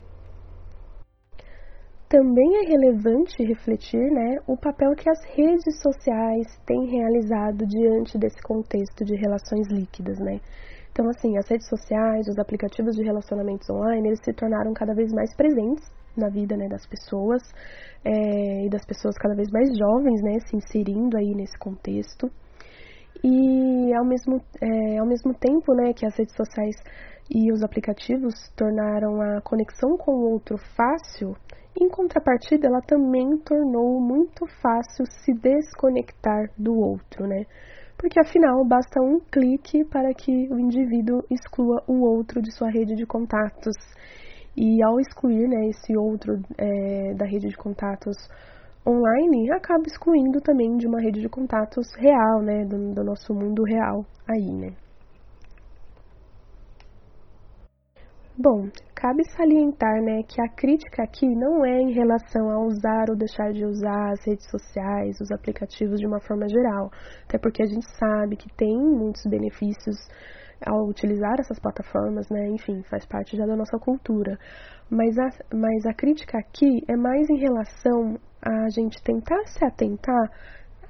também 2.12 2.58
é 2.58 2.68
relevante 2.68 3.42
refletir 3.42 4.10
né, 4.12 4.36
o 4.46 4.54
papel 4.54 4.94
que 4.94 5.08
as 5.08 5.24
redes 5.34 5.80
sociais 5.80 6.46
têm 6.66 6.84
realizado 6.90 7.66
diante 7.66 8.18
desse 8.18 8.38
contexto 8.42 9.02
de 9.02 9.16
relações 9.16 9.66
líquidas. 9.68 10.18
Né? 10.18 10.38
Então, 10.92 11.08
assim, 11.08 11.38
as 11.38 11.48
redes 11.48 11.66
sociais, 11.68 12.28
os 12.28 12.38
aplicativos 12.38 12.94
de 12.94 13.02
relacionamentos 13.02 13.68
online, 13.70 14.08
eles 14.08 14.20
se 14.22 14.32
tornaram 14.34 14.74
cada 14.74 14.94
vez 14.94 15.10
mais 15.10 15.34
presentes 15.34 15.90
na 16.14 16.28
vida 16.28 16.54
né, 16.54 16.68
das 16.68 16.86
pessoas 16.86 17.42
é, 18.04 18.66
e 18.66 18.68
das 18.68 18.84
pessoas 18.84 19.16
cada 19.16 19.34
vez 19.34 19.50
mais 19.50 19.70
jovens, 19.76 20.22
né, 20.22 20.38
se 20.46 20.54
inserindo 20.54 21.16
aí 21.16 21.34
nesse 21.34 21.58
contexto. 21.58 22.30
E 23.24 23.94
ao 23.94 24.04
mesmo, 24.04 24.42
é, 24.60 24.98
ao 24.98 25.06
mesmo 25.06 25.32
tempo 25.32 25.74
né, 25.74 25.94
que 25.94 26.04
as 26.04 26.14
redes 26.14 26.36
sociais 26.36 26.76
e 27.30 27.50
os 27.50 27.62
aplicativos 27.62 28.34
tornaram 28.54 29.22
a 29.22 29.40
conexão 29.40 29.96
com 29.96 30.12
o 30.12 30.32
outro 30.32 30.58
fácil, 30.76 31.34
em 31.80 31.88
contrapartida, 31.88 32.66
ela 32.66 32.82
também 32.82 33.38
tornou 33.38 33.98
muito 33.98 34.46
fácil 34.60 35.06
se 35.06 35.32
desconectar 35.32 36.50
do 36.58 36.74
outro, 36.74 37.26
né? 37.26 37.46
Porque 38.02 38.18
afinal 38.18 38.64
basta 38.64 39.00
um 39.00 39.20
clique 39.30 39.84
para 39.84 40.12
que 40.12 40.32
o 40.50 40.58
indivíduo 40.58 41.22
exclua 41.30 41.84
o 41.86 42.02
outro 42.02 42.42
de 42.42 42.50
sua 42.50 42.68
rede 42.68 42.96
de 42.96 43.06
contatos. 43.06 43.76
E 44.56 44.82
ao 44.82 44.98
excluir 44.98 45.46
né, 45.46 45.68
esse 45.68 45.96
outro 45.96 46.42
é, 46.58 47.14
da 47.14 47.24
rede 47.24 47.48
de 47.48 47.56
contatos 47.56 48.16
online, 48.84 49.52
acaba 49.52 49.84
excluindo 49.86 50.40
também 50.40 50.76
de 50.78 50.88
uma 50.88 51.00
rede 51.00 51.20
de 51.20 51.28
contatos 51.28 51.86
real, 51.96 52.42
né? 52.42 52.64
Do, 52.64 52.92
do 52.92 53.04
nosso 53.04 53.32
mundo 53.32 53.62
real 53.62 54.04
aí, 54.28 54.50
né? 54.50 54.74
Bom, 58.36 58.70
cabe 58.94 59.22
salientar 59.36 60.00
né, 60.00 60.22
que 60.22 60.40
a 60.40 60.48
crítica 60.48 61.02
aqui 61.02 61.26
não 61.26 61.66
é 61.66 61.82
em 61.82 61.92
relação 61.92 62.48
a 62.48 62.64
usar 62.64 63.10
ou 63.10 63.16
deixar 63.16 63.52
de 63.52 63.62
usar 63.62 64.12
as 64.12 64.24
redes 64.24 64.48
sociais, 64.50 65.20
os 65.20 65.30
aplicativos 65.30 66.00
de 66.00 66.06
uma 66.06 66.18
forma 66.18 66.48
geral, 66.48 66.90
até 67.24 67.36
porque 67.38 67.62
a 67.62 67.66
gente 67.66 67.86
sabe 67.98 68.36
que 68.36 68.48
tem 68.56 68.74
muitos 68.74 69.22
benefícios 69.26 69.96
ao 70.64 70.88
utilizar 70.88 71.34
essas 71.40 71.58
plataformas, 71.58 72.26
né? 72.30 72.48
Enfim, 72.48 72.82
faz 72.84 73.04
parte 73.04 73.36
já 73.36 73.44
da 73.44 73.54
nossa 73.54 73.78
cultura. 73.78 74.38
Mas 74.88 75.18
a, 75.18 75.28
mas 75.54 75.84
a 75.84 75.92
crítica 75.92 76.38
aqui 76.38 76.82
é 76.88 76.96
mais 76.96 77.28
em 77.28 77.38
relação 77.38 78.18
a 78.40 78.70
gente 78.70 79.02
tentar 79.02 79.44
se 79.46 79.62
atentar, 79.62 80.30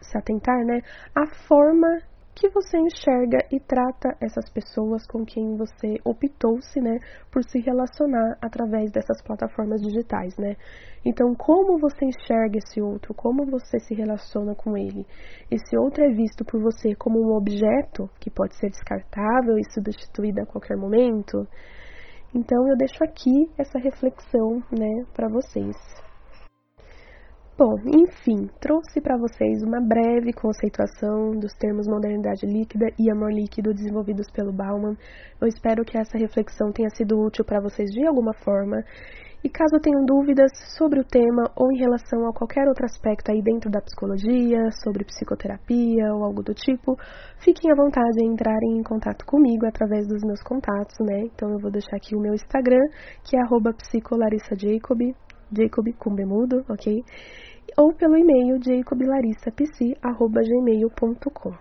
se 0.01 0.17
atentar, 0.17 0.65
né, 0.65 0.81
à 1.15 1.27
forma 1.49 2.03
que 2.35 2.49
você 2.49 2.79
enxerga 2.79 3.39
e 3.51 3.61
trata 3.61 4.17
essas 4.21 4.51
pessoas 4.51 5.07
com 5.07 5.25
quem 5.25 5.57
você 5.57 5.97
optou-se, 6.05 6.81
né, 6.81 6.99
por 7.31 7.43
se 7.45 7.61
relacionar 7.61 8.39
através 8.41 8.91
dessas 8.91 9.23
plataformas 9.23 9.81
digitais, 9.81 10.37
né? 10.39 10.57
Então, 11.05 11.35
como 11.35 11.79
você 11.79 12.07
enxerga 12.07 12.59
esse 12.59 12.81
outro, 12.81 13.13
como 13.15 13.45
você 13.45 13.79
se 13.81 13.95
relaciona 13.95 14.55
com 14.55 14.77
ele? 14.77 15.07
Esse 15.51 15.77
outro 15.77 16.05
é 16.05 16.09
visto 16.09 16.45
por 16.45 16.61
você 16.63 16.95
como 16.95 17.21
um 17.21 17.37
objeto 17.37 18.09
que 18.19 18.31
pode 18.31 18.55
ser 18.57 18.71
descartável 18.71 19.59
e 19.59 19.73
substituído 19.73 20.41
a 20.41 20.47
qualquer 20.47 20.77
momento? 20.77 21.47
Então, 22.35 22.67
eu 22.67 22.77
deixo 22.77 23.05
aqui 23.05 23.51
essa 23.59 23.79
reflexão, 23.79 24.63
né, 24.71 25.05
para 25.13 25.29
vocês. 25.29 25.77
Bom, 27.65 27.77
enfim, 27.87 28.51
trouxe 28.61 29.01
para 29.01 29.17
vocês 29.17 29.63
uma 29.63 29.81
breve 29.81 30.33
conceituação 30.33 31.31
dos 31.39 31.55
termos 31.55 31.87
modernidade 31.87 32.45
líquida 32.45 32.87
e 32.99 33.09
amor 33.09 33.33
líquido 33.33 33.73
desenvolvidos 33.73 34.29
pelo 34.33 34.53
Bauman. 34.53 34.97
Eu 35.41 35.47
espero 35.47 35.85
que 35.85 35.97
essa 35.97 36.19
reflexão 36.19 36.73
tenha 36.73 36.91
sido 36.91 37.17
útil 37.17 37.45
para 37.45 37.61
vocês 37.61 37.89
de 37.93 38.05
alguma 38.05 38.35
forma. 38.35 38.83
E 39.45 39.49
caso 39.49 39.79
tenham 39.81 40.05
dúvidas 40.05 40.51
sobre 40.77 40.99
o 40.99 41.05
tema 41.05 41.53
ou 41.55 41.71
em 41.71 41.79
relação 41.79 42.27
a 42.27 42.33
qualquer 42.33 42.67
outro 42.67 42.85
aspecto 42.85 43.31
aí 43.31 43.41
dentro 43.41 43.71
da 43.71 43.81
psicologia, 43.81 44.59
sobre 44.83 45.05
psicoterapia 45.05 46.13
ou 46.13 46.25
algo 46.25 46.43
do 46.43 46.55
tipo, 46.55 46.97
fiquem 47.39 47.71
à 47.71 47.77
vontade 47.77 48.25
em 48.25 48.33
entrarem 48.33 48.79
em 48.79 48.83
contato 48.83 49.25
comigo 49.25 49.67
através 49.67 50.09
dos 50.09 50.25
meus 50.25 50.43
contatos, 50.43 50.99
né? 50.99 51.27
Então 51.33 51.49
eu 51.53 51.61
vou 51.61 51.71
deixar 51.71 51.95
aqui 51.95 52.17
o 52.17 52.21
meu 52.21 52.35
Instagram, 52.35 52.83
que 53.23 53.37
é 53.37 53.41
psicolarissajacob, 53.73 55.15
Jacob 55.53 55.87
com 55.99 56.15
bemudo, 56.15 56.65
ok? 56.69 57.05
Ou 57.77 57.93
pelo 57.95 58.17
e-mail 58.17 58.59
jacoblarissapc.gmail.com. 58.63 61.55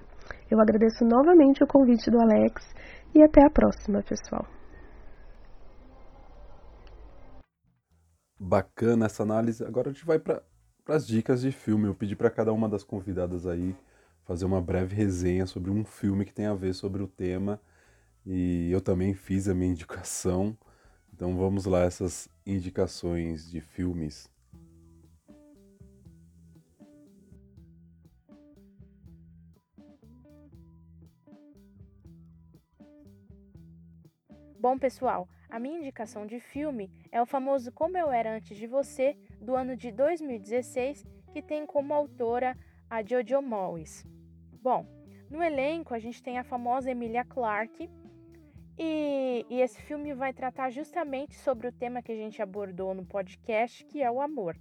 Eu 0.49 0.59
agradeço 0.59 1.05
novamente 1.05 1.63
o 1.63 1.67
convite 1.67 2.11
do 2.11 2.19
Alex 2.19 2.73
e 3.15 3.23
até 3.23 3.45
a 3.45 3.49
próxima, 3.49 4.03
pessoal. 4.03 4.45
Bacana 8.39 9.05
essa 9.05 9.23
análise. 9.23 9.63
Agora 9.63 9.89
a 9.89 9.93
gente 9.93 10.05
vai 10.05 10.19
para 10.19 10.43
as 10.87 11.07
dicas 11.07 11.41
de 11.41 11.51
filme. 11.51 11.87
Eu 11.87 11.95
pedi 11.95 12.15
para 12.15 12.29
cada 12.29 12.51
uma 12.51 12.67
das 12.67 12.83
convidadas 12.83 13.45
aí 13.45 13.75
fazer 14.23 14.45
uma 14.45 14.61
breve 14.61 14.95
resenha 14.95 15.45
sobre 15.45 15.69
um 15.69 15.83
filme 15.83 16.25
que 16.25 16.33
tem 16.33 16.45
a 16.45 16.53
ver 16.53 16.73
sobre 16.73 17.03
o 17.03 17.07
tema. 17.07 17.59
E 18.25 18.69
eu 18.71 18.81
também 18.81 19.13
fiz 19.13 19.47
a 19.47 19.53
minha 19.53 19.71
indicação. 19.71 20.57
Então 21.13 21.37
vamos 21.37 21.65
lá, 21.65 21.81
essas 21.81 22.27
indicações 22.45 23.49
de 23.49 23.61
filmes. 23.61 24.30
Bom, 34.61 34.77
pessoal, 34.77 35.27
a 35.49 35.57
minha 35.57 35.79
indicação 35.79 36.27
de 36.27 36.39
filme 36.39 36.91
é 37.11 37.19
o 37.19 37.25
famoso 37.25 37.71
Como 37.71 37.97
Eu 37.97 38.11
Era 38.11 38.35
Antes 38.35 38.55
de 38.55 38.67
Você, 38.67 39.17
do 39.41 39.55
ano 39.55 39.75
de 39.75 39.91
2016, 39.91 41.03
que 41.33 41.41
tem 41.41 41.65
como 41.65 41.95
autora 41.95 42.55
a 42.87 43.01
Jojo 43.01 43.41
Moyes. 43.41 44.05
Bom, 44.61 44.85
no 45.31 45.41
elenco 45.41 45.95
a 45.95 45.97
gente 45.97 46.21
tem 46.21 46.37
a 46.37 46.43
famosa 46.43 46.91
Emilia 46.91 47.25
Clarke, 47.25 47.89
e, 48.77 49.47
e, 49.49 49.61
esse 49.61 49.81
filme 49.81 50.13
vai 50.13 50.31
tratar 50.31 50.69
justamente 50.69 51.33
sobre 51.33 51.67
o 51.67 51.71
tema 51.71 52.03
que 52.03 52.11
a 52.11 52.15
gente 52.15 52.39
abordou 52.39 52.93
no 52.93 53.03
podcast, 53.03 53.83
que 53.85 53.99
é 53.99 54.11
o 54.11 54.21
amor. 54.21 54.55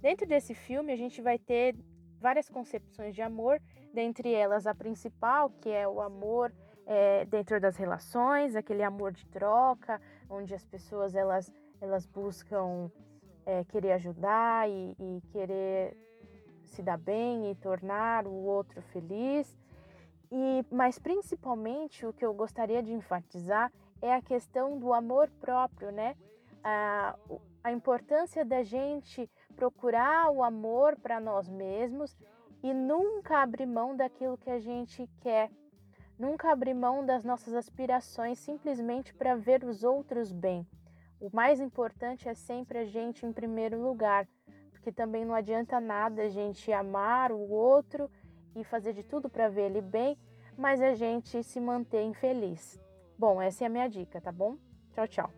Dentro 0.00 0.26
desse 0.26 0.54
filme, 0.54 0.90
a 0.90 0.96
gente 0.96 1.20
vai 1.20 1.38
ter 1.38 1.76
várias 2.18 2.48
concepções 2.48 3.14
de 3.14 3.20
amor, 3.20 3.60
dentre 3.92 4.32
elas 4.32 4.66
a 4.66 4.74
principal, 4.74 5.50
que 5.50 5.68
é 5.68 5.86
o 5.86 6.00
amor 6.00 6.50
é, 6.90 7.24
dentro 7.26 7.60
das 7.60 7.76
relações, 7.76 8.56
aquele 8.56 8.82
amor 8.82 9.12
de 9.12 9.24
troca, 9.28 10.02
onde 10.28 10.52
as 10.52 10.64
pessoas 10.64 11.14
elas, 11.14 11.48
elas 11.80 12.04
buscam 12.04 12.90
é, 13.46 13.62
querer 13.62 13.92
ajudar 13.92 14.68
e, 14.68 14.96
e 14.98 15.22
querer 15.30 15.96
se 16.64 16.82
dar 16.82 16.98
bem 16.98 17.48
e 17.48 17.54
tornar 17.54 18.26
o 18.26 18.32
outro 18.32 18.82
feliz. 18.82 19.56
E, 20.32 20.64
mas 20.68 20.98
principalmente 20.98 22.04
o 22.04 22.12
que 22.12 22.26
eu 22.26 22.34
gostaria 22.34 22.82
de 22.82 22.92
enfatizar 22.92 23.72
é 24.02 24.12
a 24.12 24.20
questão 24.20 24.76
do 24.76 24.92
amor 24.92 25.30
próprio, 25.40 25.92
né? 25.92 26.16
A, 26.64 27.14
a 27.62 27.70
importância 27.70 28.44
da 28.44 28.64
gente 28.64 29.30
procurar 29.54 30.28
o 30.32 30.42
amor 30.42 30.96
para 30.96 31.20
nós 31.20 31.48
mesmos 31.48 32.18
e 32.64 32.74
nunca 32.74 33.42
abrir 33.42 33.66
mão 33.66 33.96
daquilo 33.96 34.36
que 34.36 34.50
a 34.50 34.58
gente 34.58 35.08
quer, 35.20 35.50
nunca 36.20 36.52
abrir 36.52 36.74
mão 36.74 37.04
das 37.04 37.24
nossas 37.24 37.54
aspirações 37.54 38.38
simplesmente 38.38 39.14
para 39.14 39.34
ver 39.34 39.64
os 39.64 39.82
outros 39.82 40.30
bem. 40.30 40.66
O 41.18 41.30
mais 41.32 41.60
importante 41.60 42.28
é 42.28 42.34
sempre 42.34 42.78
a 42.78 42.84
gente 42.84 43.24
em 43.24 43.32
primeiro 43.32 43.80
lugar, 43.80 44.28
porque 44.70 44.92
também 44.92 45.24
não 45.24 45.34
adianta 45.34 45.80
nada 45.80 46.22
a 46.22 46.28
gente 46.28 46.70
amar 46.70 47.32
o 47.32 47.50
outro 47.50 48.10
e 48.54 48.62
fazer 48.62 48.92
de 48.92 49.02
tudo 49.02 49.30
para 49.30 49.48
ver 49.48 49.70
ele 49.70 49.80
bem, 49.80 50.18
mas 50.58 50.82
a 50.82 50.92
gente 50.92 51.42
se 51.42 51.58
manter 51.58 52.02
infeliz. 52.02 52.78
Bom, 53.18 53.40
essa 53.40 53.64
é 53.64 53.66
a 53.66 53.70
minha 53.70 53.88
dica, 53.88 54.20
tá 54.20 54.30
bom? 54.30 54.58
Tchau, 54.92 55.08
tchau. 55.08 55.30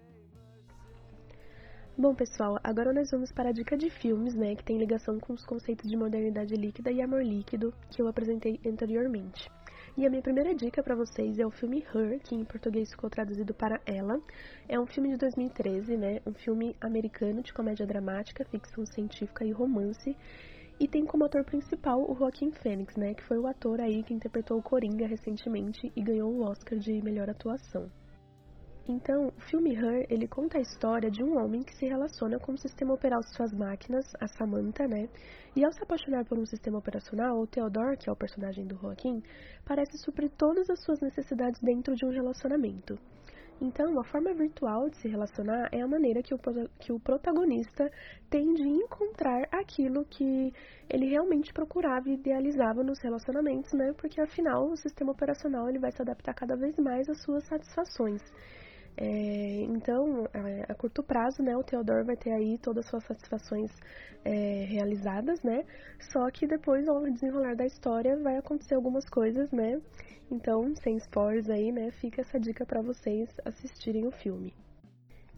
Bom, 1.97 2.15
pessoal, 2.15 2.59
agora 2.65 2.93
nós 2.93 3.11
vamos 3.11 3.31
para 3.31 3.51
a 3.51 3.53
dica 3.53 3.77
de 3.77 3.89
filmes, 3.89 4.35
né, 4.35 4.57
que 4.57 4.65
tem 4.65 4.79
ligação 4.79 5.21
com 5.21 5.33
os 5.33 5.45
conceitos 5.45 5.89
de 5.89 5.97
modernidade 5.97 6.57
líquida 6.57 6.91
e 6.91 7.03
amor 7.03 7.23
líquido 7.23 7.73
que 7.91 8.03
eu 8.03 8.09
apresentei 8.09 8.59
anteriormente. 8.67 9.49
E 9.95 10.07
a 10.07 10.11
minha 10.11 10.23
primeira 10.23 10.55
dica 10.55 10.83
para 10.83 10.95
vocês 10.95 11.39
é 11.39 11.45
o 11.45 11.51
filme 11.51 11.85
Her, 11.95 12.19
que 12.21 12.35
em 12.35 12.45
português 12.47 12.91
ficou 12.91 13.11
traduzido 13.11 13.53
para 13.53 13.79
Ela. 13.85 14.19
É 14.67 14.81
um 14.81 14.87
filme 14.87 15.11
de 15.11 15.19
2013, 15.19 15.99
né? 15.99 16.23
Um 16.27 16.33
filme 16.33 16.75
americano 16.81 17.43
de 17.43 17.53
comédia 17.53 17.87
dramática, 17.87 18.43
ficção 18.47 18.87
científica 18.87 19.45
e 19.45 19.53
romance. 19.53 20.17
E 20.81 20.89
tem 20.89 21.05
como 21.05 21.27
ator 21.27 21.45
principal 21.45 22.11
o 22.11 22.17
Joaquim 22.17 22.51
Phoenix, 22.53 22.97
né? 22.97 23.13
Que 23.13 23.23
foi 23.23 23.39
o 23.39 23.47
ator 23.47 23.83
aí 23.83 24.03
que 24.03 24.15
interpretou 24.15 24.59
o 24.59 24.63
Coringa 24.63 25.07
recentemente 25.07 25.93
e 25.95 26.03
ganhou 26.03 26.33
o 26.33 26.41
Oscar 26.41 26.79
de 26.79 27.03
melhor 27.03 27.29
atuação. 27.29 27.91
Então, 28.89 29.29
o 29.29 29.41
filme 29.43 29.75
Her, 29.77 30.07
ele 30.11 30.27
conta 30.27 30.59
a 30.59 30.61
história 30.61 31.09
de 31.09 31.23
um 31.23 31.39
homem 31.39 31.63
que 31.63 31.75
se 31.77 31.87
relaciona 31.87 32.41
com 32.41 32.53
o 32.53 32.59
sistema 32.59 32.93
operacional 32.93 33.21
de 33.21 33.37
suas 33.37 33.53
máquinas, 33.53 34.05
a 34.21 34.27
Samantha, 34.27 34.89
né? 34.89 35.09
E 35.55 35.65
ao 35.65 35.73
se 35.73 35.83
apaixonar 35.83 36.25
por 36.25 36.37
um 36.37 36.47
sistema 36.47 36.79
operacional, 36.79 37.39
o 37.39 37.47
Theodore, 37.47 37.97
que 37.97 38.09
é 38.09 38.13
o 38.13 38.17
personagem 38.17 38.67
do 38.67 38.77
Joaquim, 38.77 39.23
parece 39.65 39.97
suprir 39.99 40.31
todas 40.37 40.69
as 40.69 40.83
suas 40.83 41.01
necessidades 41.01 41.61
dentro 41.61 41.95
de 41.95 42.05
um 42.05 42.11
relacionamento. 42.11 42.99
Então, 43.61 44.01
a 44.01 44.03
forma 44.03 44.35
virtual 44.35 44.91
de 44.91 44.97
se 44.97 45.07
relacionar 45.07 45.69
é 45.71 45.81
a 45.81 45.87
maneira 45.87 46.21
que 46.21 46.35
o, 46.35 46.41
que 46.81 46.93
o 46.93 46.99
protagonista 46.99 47.89
tem 48.29 48.53
de 48.55 48.67
encontrar 48.67 49.47
aquilo 49.53 50.05
que 50.07 50.53
ele 50.91 51.07
realmente 51.07 51.53
procurava 51.53 52.09
e 52.09 52.15
idealizava 52.15 52.83
nos 52.83 52.99
relacionamentos, 53.01 53.73
né? 53.75 53.93
Porque 53.93 54.21
afinal, 54.21 54.67
o 54.67 54.77
sistema 54.77 55.13
operacional 55.13 55.69
ele 55.69 55.79
vai 55.79 55.93
se 55.93 56.03
adaptar 56.03 56.35
cada 56.35 56.57
vez 56.57 56.77
mais 56.79 57.09
às 57.09 57.23
suas 57.23 57.45
satisfações. 57.45 58.21
É, 58.97 59.63
então, 59.63 60.27
a, 60.35 60.73
a, 60.73 60.75
curto 60.75 61.03
prazo, 61.03 61.43
né, 61.43 61.57
o 61.57 61.63
Theodore 61.63 62.05
vai 62.05 62.17
ter 62.17 62.31
aí 62.31 62.59
todas 62.59 62.85
as 62.85 62.91
suas 62.91 63.05
satisfações 63.05 63.71
é, 64.25 64.65
realizadas, 64.65 65.43
né? 65.43 65.65
Só 66.13 66.31
que 66.31 66.47
depois, 66.47 66.89
ao 66.89 67.03
desenrolar 67.11 67.57
da 67.57 67.65
história, 67.65 68.17
vai 68.19 68.37
acontecer 68.37 68.75
algumas 68.75 69.09
coisas, 69.09 69.51
né? 69.51 69.81
Então, 70.31 70.75
sem 70.77 70.97
spoilers 70.97 71.49
aí, 71.51 71.73
né, 71.73 71.91
fica 71.91 72.21
essa 72.21 72.39
dica 72.39 72.65
para 72.65 72.83
vocês 72.83 73.29
assistirem 73.45 74.07
o 74.07 74.11
filme. 74.11 74.55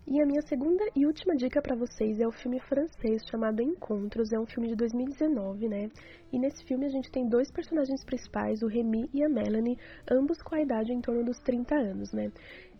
E 0.06 0.20
a 0.20 0.26
minha 0.26 0.42
segunda 0.42 0.84
e 0.94 1.06
última 1.06 1.34
dica 1.34 1.62
para 1.62 1.74
vocês 1.74 2.20
é 2.20 2.28
o 2.28 2.30
filme 2.30 2.60
francês 2.60 3.22
chamado 3.24 3.62
Encontros. 3.62 4.34
É 4.34 4.38
um 4.38 4.44
filme 4.44 4.68
de 4.68 4.76
2019, 4.76 5.66
né? 5.66 5.90
E 6.30 6.38
nesse 6.38 6.62
filme 6.64 6.84
a 6.84 6.90
gente 6.90 7.10
tem 7.10 7.26
dois 7.26 7.50
personagens 7.50 8.04
principais, 8.04 8.60
o 8.62 8.66
Remy 8.66 9.08
e 9.14 9.24
a 9.24 9.30
Melanie, 9.30 9.78
ambos 10.10 10.42
com 10.42 10.56
a 10.56 10.60
idade 10.60 10.92
em 10.92 11.00
torno 11.00 11.24
dos 11.24 11.38
30 11.38 11.74
anos, 11.74 12.12
né? 12.12 12.30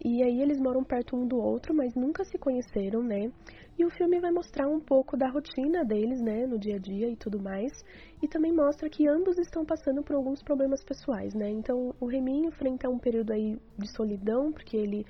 E 0.04 0.22
aí 0.22 0.42
eles 0.42 0.60
moram 0.60 0.84
perto 0.84 1.16
um 1.16 1.26
do 1.26 1.38
outro, 1.38 1.72
mas 1.74 1.94
nunca 1.94 2.24
se 2.24 2.37
conheceram, 2.37 3.02
né? 3.02 3.32
E 3.78 3.87
o 3.87 3.90
filme 3.90 4.20
vai 4.20 4.30
mostrar 4.30 4.68
um 4.68 4.78
pouco 4.78 5.16
da 5.16 5.28
rotina 5.28 5.82
deles, 5.82 6.20
né, 6.20 6.46
no 6.46 6.58
dia 6.58 6.76
a 6.76 6.78
dia 6.78 7.08
e 7.08 7.16
tudo 7.16 7.40
mais. 7.40 7.72
E 8.22 8.28
também 8.28 8.52
mostra 8.52 8.88
que 8.88 9.08
ambos 9.08 9.38
estão 9.38 9.64
passando 9.64 10.02
por 10.02 10.14
alguns 10.14 10.42
problemas 10.42 10.84
pessoais, 10.84 11.34
né? 11.34 11.50
Então 11.50 11.94
o 11.98 12.06
Remy 12.06 12.46
enfrenta 12.46 12.88
um 12.88 12.98
período 12.98 13.32
aí 13.32 13.58
de 13.78 13.88
solidão, 13.96 14.52
porque 14.52 14.76
ele 14.76 15.06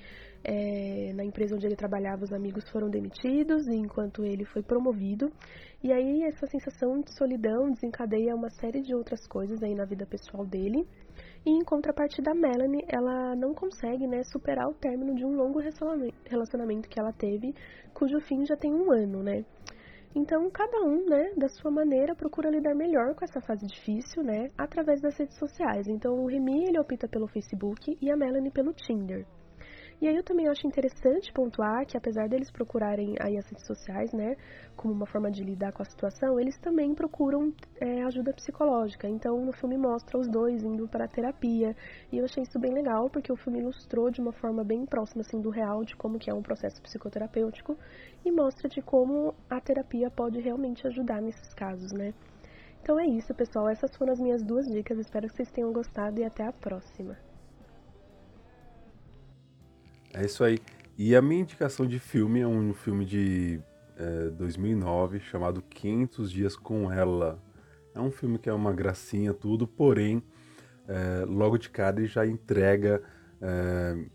é, 0.47 1.11
na 1.13 1.25
empresa 1.25 1.55
onde 1.55 1.65
ele 1.65 1.75
trabalhava, 1.75 2.23
os 2.23 2.31
amigos 2.31 2.69
foram 2.69 2.87
demitidos, 2.87 3.67
enquanto 3.67 4.23
ele 4.23 4.45
foi 4.45 4.61
promovido. 4.61 5.31
E 5.83 5.91
aí 5.91 6.23
essa 6.23 6.45
sensação 6.45 7.01
de 7.01 7.11
solidão 7.17 7.71
desencadeia 7.71 8.35
uma 8.35 8.49
série 8.49 8.81
de 8.81 8.93
outras 8.93 9.25
coisas 9.27 9.61
aí 9.63 9.73
na 9.73 9.85
vida 9.85 10.05
pessoal 10.05 10.45
dele. 10.45 10.87
E 11.43 11.49
em 11.49 11.63
contrapartida, 11.63 12.31
a 12.31 12.35
Melanie, 12.35 12.85
ela 12.87 13.35
não 13.35 13.53
consegue 13.53 14.05
né, 14.05 14.21
superar 14.23 14.67
o 14.67 14.73
término 14.73 15.15
de 15.15 15.25
um 15.25 15.35
longo 15.35 15.59
relacionamento 16.25 16.89
que 16.89 16.99
ela 16.99 17.11
teve, 17.11 17.53
cujo 17.93 18.19
fim 18.19 18.45
já 18.45 18.55
tem 18.55 18.71
um 18.71 18.91
ano, 18.91 19.23
né? 19.23 19.43
Então, 20.15 20.49
cada 20.49 20.81
um, 20.81 21.09
né, 21.09 21.33
da 21.35 21.49
sua 21.49 21.69
maneira, 21.69 22.15
procura 22.15 22.49
lidar 22.49 22.73
melhor 22.73 23.15
com 23.15 23.25
essa 23.25 23.41
fase 23.41 23.67
difícil, 23.67 24.23
né, 24.23 24.49
através 24.57 25.01
das 25.01 25.17
redes 25.17 25.37
sociais. 25.37 25.87
Então, 25.87 26.13
o 26.23 26.27
Remy, 26.27 26.69
ele 26.69 26.79
opta 26.79 27.07
pelo 27.07 27.27
Facebook 27.27 27.97
e 28.01 28.09
a 28.09 28.15
Melanie 28.15 28.49
pelo 28.49 28.73
Tinder. 28.73 29.25
E 30.05 30.07
aí 30.07 30.17
eu 30.17 30.23
também 30.23 30.47
acho 30.47 30.67
interessante 30.67 31.33
pontuar 31.33 31.83
que 31.83 31.97
apesar 31.97 32.29
deles 32.29 32.51
procurarem 32.51 33.15
aí 33.19 33.39
as 33.39 33.49
redes 33.49 33.65
sociais, 33.65 34.13
né, 34.13 34.37
como 34.75 34.93
uma 34.93 35.07
forma 35.07 35.31
de 35.31 35.43
lidar 35.43 35.71
com 35.71 35.81
a 35.81 35.85
situação, 35.85 36.39
eles 36.39 36.55
também 36.59 36.93
procuram 36.93 37.51
é, 37.81 38.03
ajuda 38.03 38.31
psicológica. 38.31 39.09
Então 39.09 39.43
no 39.43 39.51
filme 39.51 39.75
mostra 39.79 40.19
os 40.19 40.27
dois 40.27 40.61
indo 40.61 40.87
para 40.87 41.07
terapia 41.07 41.75
e 42.11 42.19
eu 42.19 42.25
achei 42.25 42.43
isso 42.43 42.59
bem 42.59 42.71
legal 42.71 43.09
porque 43.09 43.33
o 43.33 43.35
filme 43.35 43.61
ilustrou 43.61 44.11
de 44.11 44.21
uma 44.21 44.31
forma 44.31 44.63
bem 44.63 44.85
próxima 44.85 45.21
assim 45.21 45.41
do 45.41 45.49
real 45.49 45.83
de 45.83 45.95
como 45.95 46.19
que 46.19 46.29
é 46.29 46.33
um 46.35 46.43
processo 46.43 46.79
psicoterapêutico 46.83 47.75
e 48.23 48.31
mostra 48.31 48.69
de 48.69 48.83
como 48.83 49.33
a 49.49 49.59
terapia 49.59 50.11
pode 50.11 50.39
realmente 50.39 50.85
ajudar 50.85 51.19
nesses 51.19 51.51
casos, 51.55 51.91
né? 51.91 52.13
Então 52.79 52.99
é 52.99 53.07
isso, 53.07 53.33
pessoal. 53.33 53.67
Essas 53.67 53.95
foram 53.97 54.13
as 54.13 54.19
minhas 54.19 54.43
duas 54.43 54.67
dicas. 54.67 54.99
Espero 54.99 55.27
que 55.27 55.35
vocês 55.35 55.49
tenham 55.49 55.73
gostado 55.73 56.19
e 56.19 56.23
até 56.23 56.45
a 56.45 56.53
próxima. 56.53 57.17
É 60.17 60.23
isso 60.23 60.45
aí. 60.45 60.59
E 60.97 61.13
a 61.13 61.21
minha 61.21 61.41
indicação 61.41 61.85
de 61.85 61.99
filme 61.99 62.39
é 62.39 62.47
um 62.47 62.73
filme 62.73 63.03
de 63.03 63.59
é, 63.97 64.29
2009 64.29 65.19
chamado 65.19 65.61
500 65.61 66.31
Dias 66.31 66.55
com 66.55 66.89
Ela. 66.89 67.37
É 67.93 67.99
um 67.99 68.09
filme 68.09 68.39
que 68.39 68.49
é 68.49 68.53
uma 68.53 68.71
gracinha, 68.71 69.33
tudo, 69.33 69.67
porém, 69.67 70.23
é, 70.87 71.25
logo 71.25 71.57
de 71.57 71.69
cara 71.69 71.99
ele 71.99 72.07
já 72.07 72.25
entrega 72.25 73.03
é, 73.41 74.05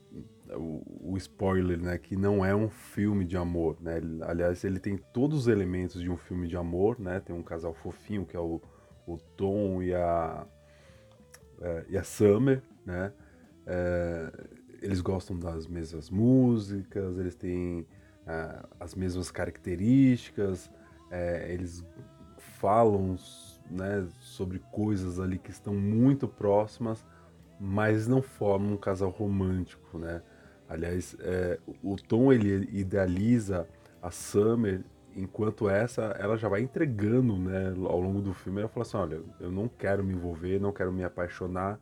o, 0.56 1.12
o, 1.12 1.16
spoiler, 1.18 1.78
né? 1.78 1.98
Que 1.98 2.16
não 2.16 2.42
é 2.42 2.56
um 2.56 2.70
filme 2.70 3.26
de 3.26 3.36
amor, 3.36 3.76
né? 3.78 3.98
Ele, 3.98 4.22
aliás, 4.22 4.64
ele 4.64 4.80
tem 4.80 4.96
todos 4.96 5.40
os 5.40 5.48
elementos 5.48 6.00
de 6.00 6.10
um 6.10 6.16
filme 6.16 6.48
de 6.48 6.56
amor, 6.56 6.98
né? 6.98 7.20
Tem 7.20 7.36
um 7.36 7.42
casal 7.42 7.74
fofinho 7.74 8.24
que 8.24 8.34
é 8.34 8.40
o, 8.40 8.58
o 9.06 9.18
Tom 9.36 9.82
e 9.82 9.94
a, 9.94 10.46
é, 11.60 11.84
e 11.90 11.98
a 11.98 12.02
Summer, 12.02 12.62
né? 12.86 13.12
Eles 14.80 15.00
gostam 15.00 15.38
das 15.38 15.66
mesmas 15.66 16.10
músicas, 16.10 17.18
eles 17.18 17.34
têm 17.34 17.80
uh, 18.26 18.66
as 18.78 18.94
mesmas 18.94 19.30
características, 19.30 20.70
é, 21.10 21.52
eles 21.52 21.84
falam 22.38 23.16
né, 23.70 24.06
sobre 24.20 24.58
coisas 24.70 25.18
ali 25.20 25.38
que 25.38 25.50
estão 25.50 25.74
muito 25.74 26.26
próximas, 26.26 27.04
mas 27.58 28.06
não 28.06 28.22
formam 28.22 28.74
um 28.74 28.76
casal 28.76 29.10
romântico, 29.10 29.98
né? 29.98 30.22
Aliás, 30.68 31.16
é, 31.20 31.58
o 31.82 31.96
Tom 31.96 32.32
ele 32.32 32.68
idealiza 32.72 33.68
a 34.00 34.10
Summer 34.10 34.82
enquanto 35.16 35.68
essa 35.68 36.02
ela 36.18 36.36
já 36.36 36.48
vai 36.48 36.60
entregando, 36.62 37.36
né, 37.36 37.74
ao 37.76 38.00
longo 38.00 38.20
do 38.20 38.32
filme, 38.32 38.60
ela 38.60 38.68
fala 38.68 38.86
assim, 38.86 38.96
olha, 38.96 39.20
eu 39.40 39.50
não 39.50 39.68
quero 39.68 40.04
me 40.04 40.14
envolver, 40.14 40.60
não 40.60 40.72
quero 40.72 40.92
me 40.92 41.02
apaixonar, 41.02 41.78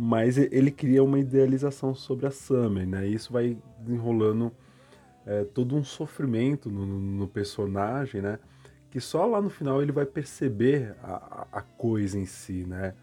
mas 0.00 0.38
ele 0.38 0.70
cria 0.70 1.02
uma 1.02 1.18
idealização 1.18 1.92
sobre 1.92 2.24
a 2.24 2.30
Summer, 2.30 2.86
né? 2.86 3.08
E 3.08 3.14
isso 3.14 3.32
vai 3.32 3.58
desenrolando 3.80 4.52
é, 5.26 5.42
todo 5.42 5.74
um 5.74 5.82
sofrimento 5.82 6.70
no, 6.70 6.86
no, 6.86 7.26
personagem, 7.26 8.22
né? 8.22 8.38
Que 8.92 9.00
só 9.00 9.26
lá 9.26 9.42
no 9.42 9.50
final 9.50 9.82
ele 9.82 9.90
vai 9.90 10.06
perceber 10.06 10.94
a, 11.02 11.48
a 11.50 11.62
coisa 11.62 12.16
em 12.16 12.26
si, 12.26 12.64
né? 12.64 12.94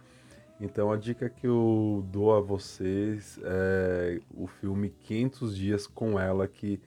Então 0.57 0.89
a 0.89 0.95
dica 0.95 1.29
que 1.29 1.45
eu 1.45 2.01
dou 2.13 2.33
a 2.33 2.39
vocês 2.39 3.37
é 3.43 4.21
o 4.33 4.47
filme 4.47 4.89
500 4.89 5.53
Dias 5.53 5.85
com 5.85 6.17
Ela, 6.17 6.47
que 6.47 6.79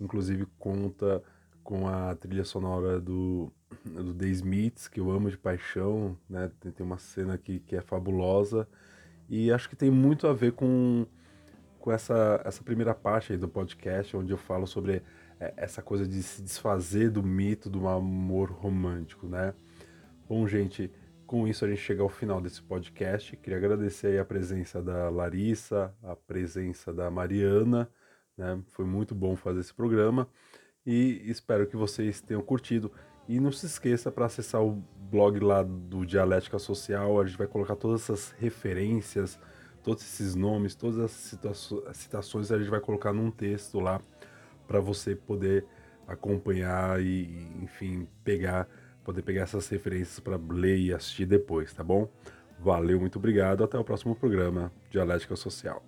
inclusive 0.00 0.46
conta 0.58 1.22
com 1.62 1.86
a 1.86 2.14
trilha 2.14 2.44
sonora 2.44 2.98
do, 2.98 3.52
do 3.84 4.14
The 4.14 4.26
Smiths, 4.28 4.88
que 4.88 5.00
eu 5.00 5.10
amo 5.10 5.28
de 5.28 5.36
paixão, 5.36 6.16
né? 6.30 6.50
Tem, 6.60 6.72
tem 6.72 6.86
uma 6.86 6.96
cena 6.96 7.34
aqui 7.34 7.60
que 7.60 7.76
é 7.76 7.82
fabulosa. 7.82 8.66
E 9.30 9.52
acho 9.52 9.68
que 9.68 9.76
tem 9.76 9.90
muito 9.90 10.26
a 10.26 10.32
ver 10.32 10.52
com, 10.52 11.06
com 11.78 11.92
essa, 11.92 12.42
essa 12.44 12.64
primeira 12.64 12.92
parte 12.92 13.32
aí 13.32 13.38
do 13.38 13.48
podcast, 13.48 14.16
onde 14.16 14.32
eu 14.32 14.36
falo 14.36 14.66
sobre 14.66 15.04
é, 15.38 15.54
essa 15.56 15.80
coisa 15.80 16.06
de 16.06 16.20
se 16.20 16.42
desfazer 16.42 17.10
do 17.10 17.22
mito 17.22 17.70
do 17.70 17.86
amor 17.86 18.50
romântico, 18.50 19.28
né? 19.28 19.54
Bom, 20.28 20.46
gente, 20.48 20.90
com 21.26 21.46
isso 21.46 21.64
a 21.64 21.68
gente 21.68 21.80
chega 21.80 22.02
ao 22.02 22.08
final 22.08 22.40
desse 22.40 22.60
podcast. 22.60 23.36
Queria 23.36 23.56
agradecer 23.56 24.18
a 24.18 24.24
presença 24.24 24.82
da 24.82 25.08
Larissa, 25.08 25.94
a 26.02 26.16
presença 26.16 26.92
da 26.92 27.08
Mariana, 27.08 27.88
né? 28.36 28.60
Foi 28.70 28.84
muito 28.84 29.14
bom 29.14 29.36
fazer 29.36 29.60
esse 29.60 29.72
programa 29.72 30.28
e 30.84 31.22
espero 31.30 31.68
que 31.68 31.76
vocês 31.76 32.20
tenham 32.20 32.42
curtido. 32.42 32.90
E 33.30 33.38
não 33.38 33.52
se 33.52 33.64
esqueça 33.64 34.10
para 34.10 34.26
acessar 34.26 34.60
o 34.60 34.82
blog 35.08 35.38
lá 35.38 35.62
do 35.62 36.04
Dialética 36.04 36.58
Social, 36.58 37.20
a 37.20 37.24
gente 37.24 37.38
vai 37.38 37.46
colocar 37.46 37.76
todas 37.76 38.02
essas 38.02 38.34
referências, 38.40 39.38
todos 39.84 40.02
esses 40.02 40.34
nomes, 40.34 40.74
todas 40.74 40.98
as 40.98 41.96
citações 41.96 42.50
a 42.50 42.58
gente 42.58 42.68
vai 42.68 42.80
colocar 42.80 43.12
num 43.12 43.30
texto 43.30 43.78
lá 43.78 44.00
para 44.66 44.80
você 44.80 45.14
poder 45.14 45.64
acompanhar 46.08 47.00
e, 47.00 47.52
enfim, 47.62 48.08
pegar, 48.24 48.68
poder 49.04 49.22
pegar 49.22 49.42
essas 49.42 49.68
referências 49.68 50.18
para 50.18 50.36
ler 50.36 50.78
e 50.78 50.92
assistir 50.92 51.24
depois, 51.24 51.72
tá 51.72 51.84
bom? 51.84 52.08
Valeu, 52.58 52.98
muito 52.98 53.20
obrigado, 53.20 53.62
até 53.62 53.78
o 53.78 53.84
próximo 53.84 54.16
programa 54.16 54.72
Dialética 54.90 55.36
Social. 55.36 55.84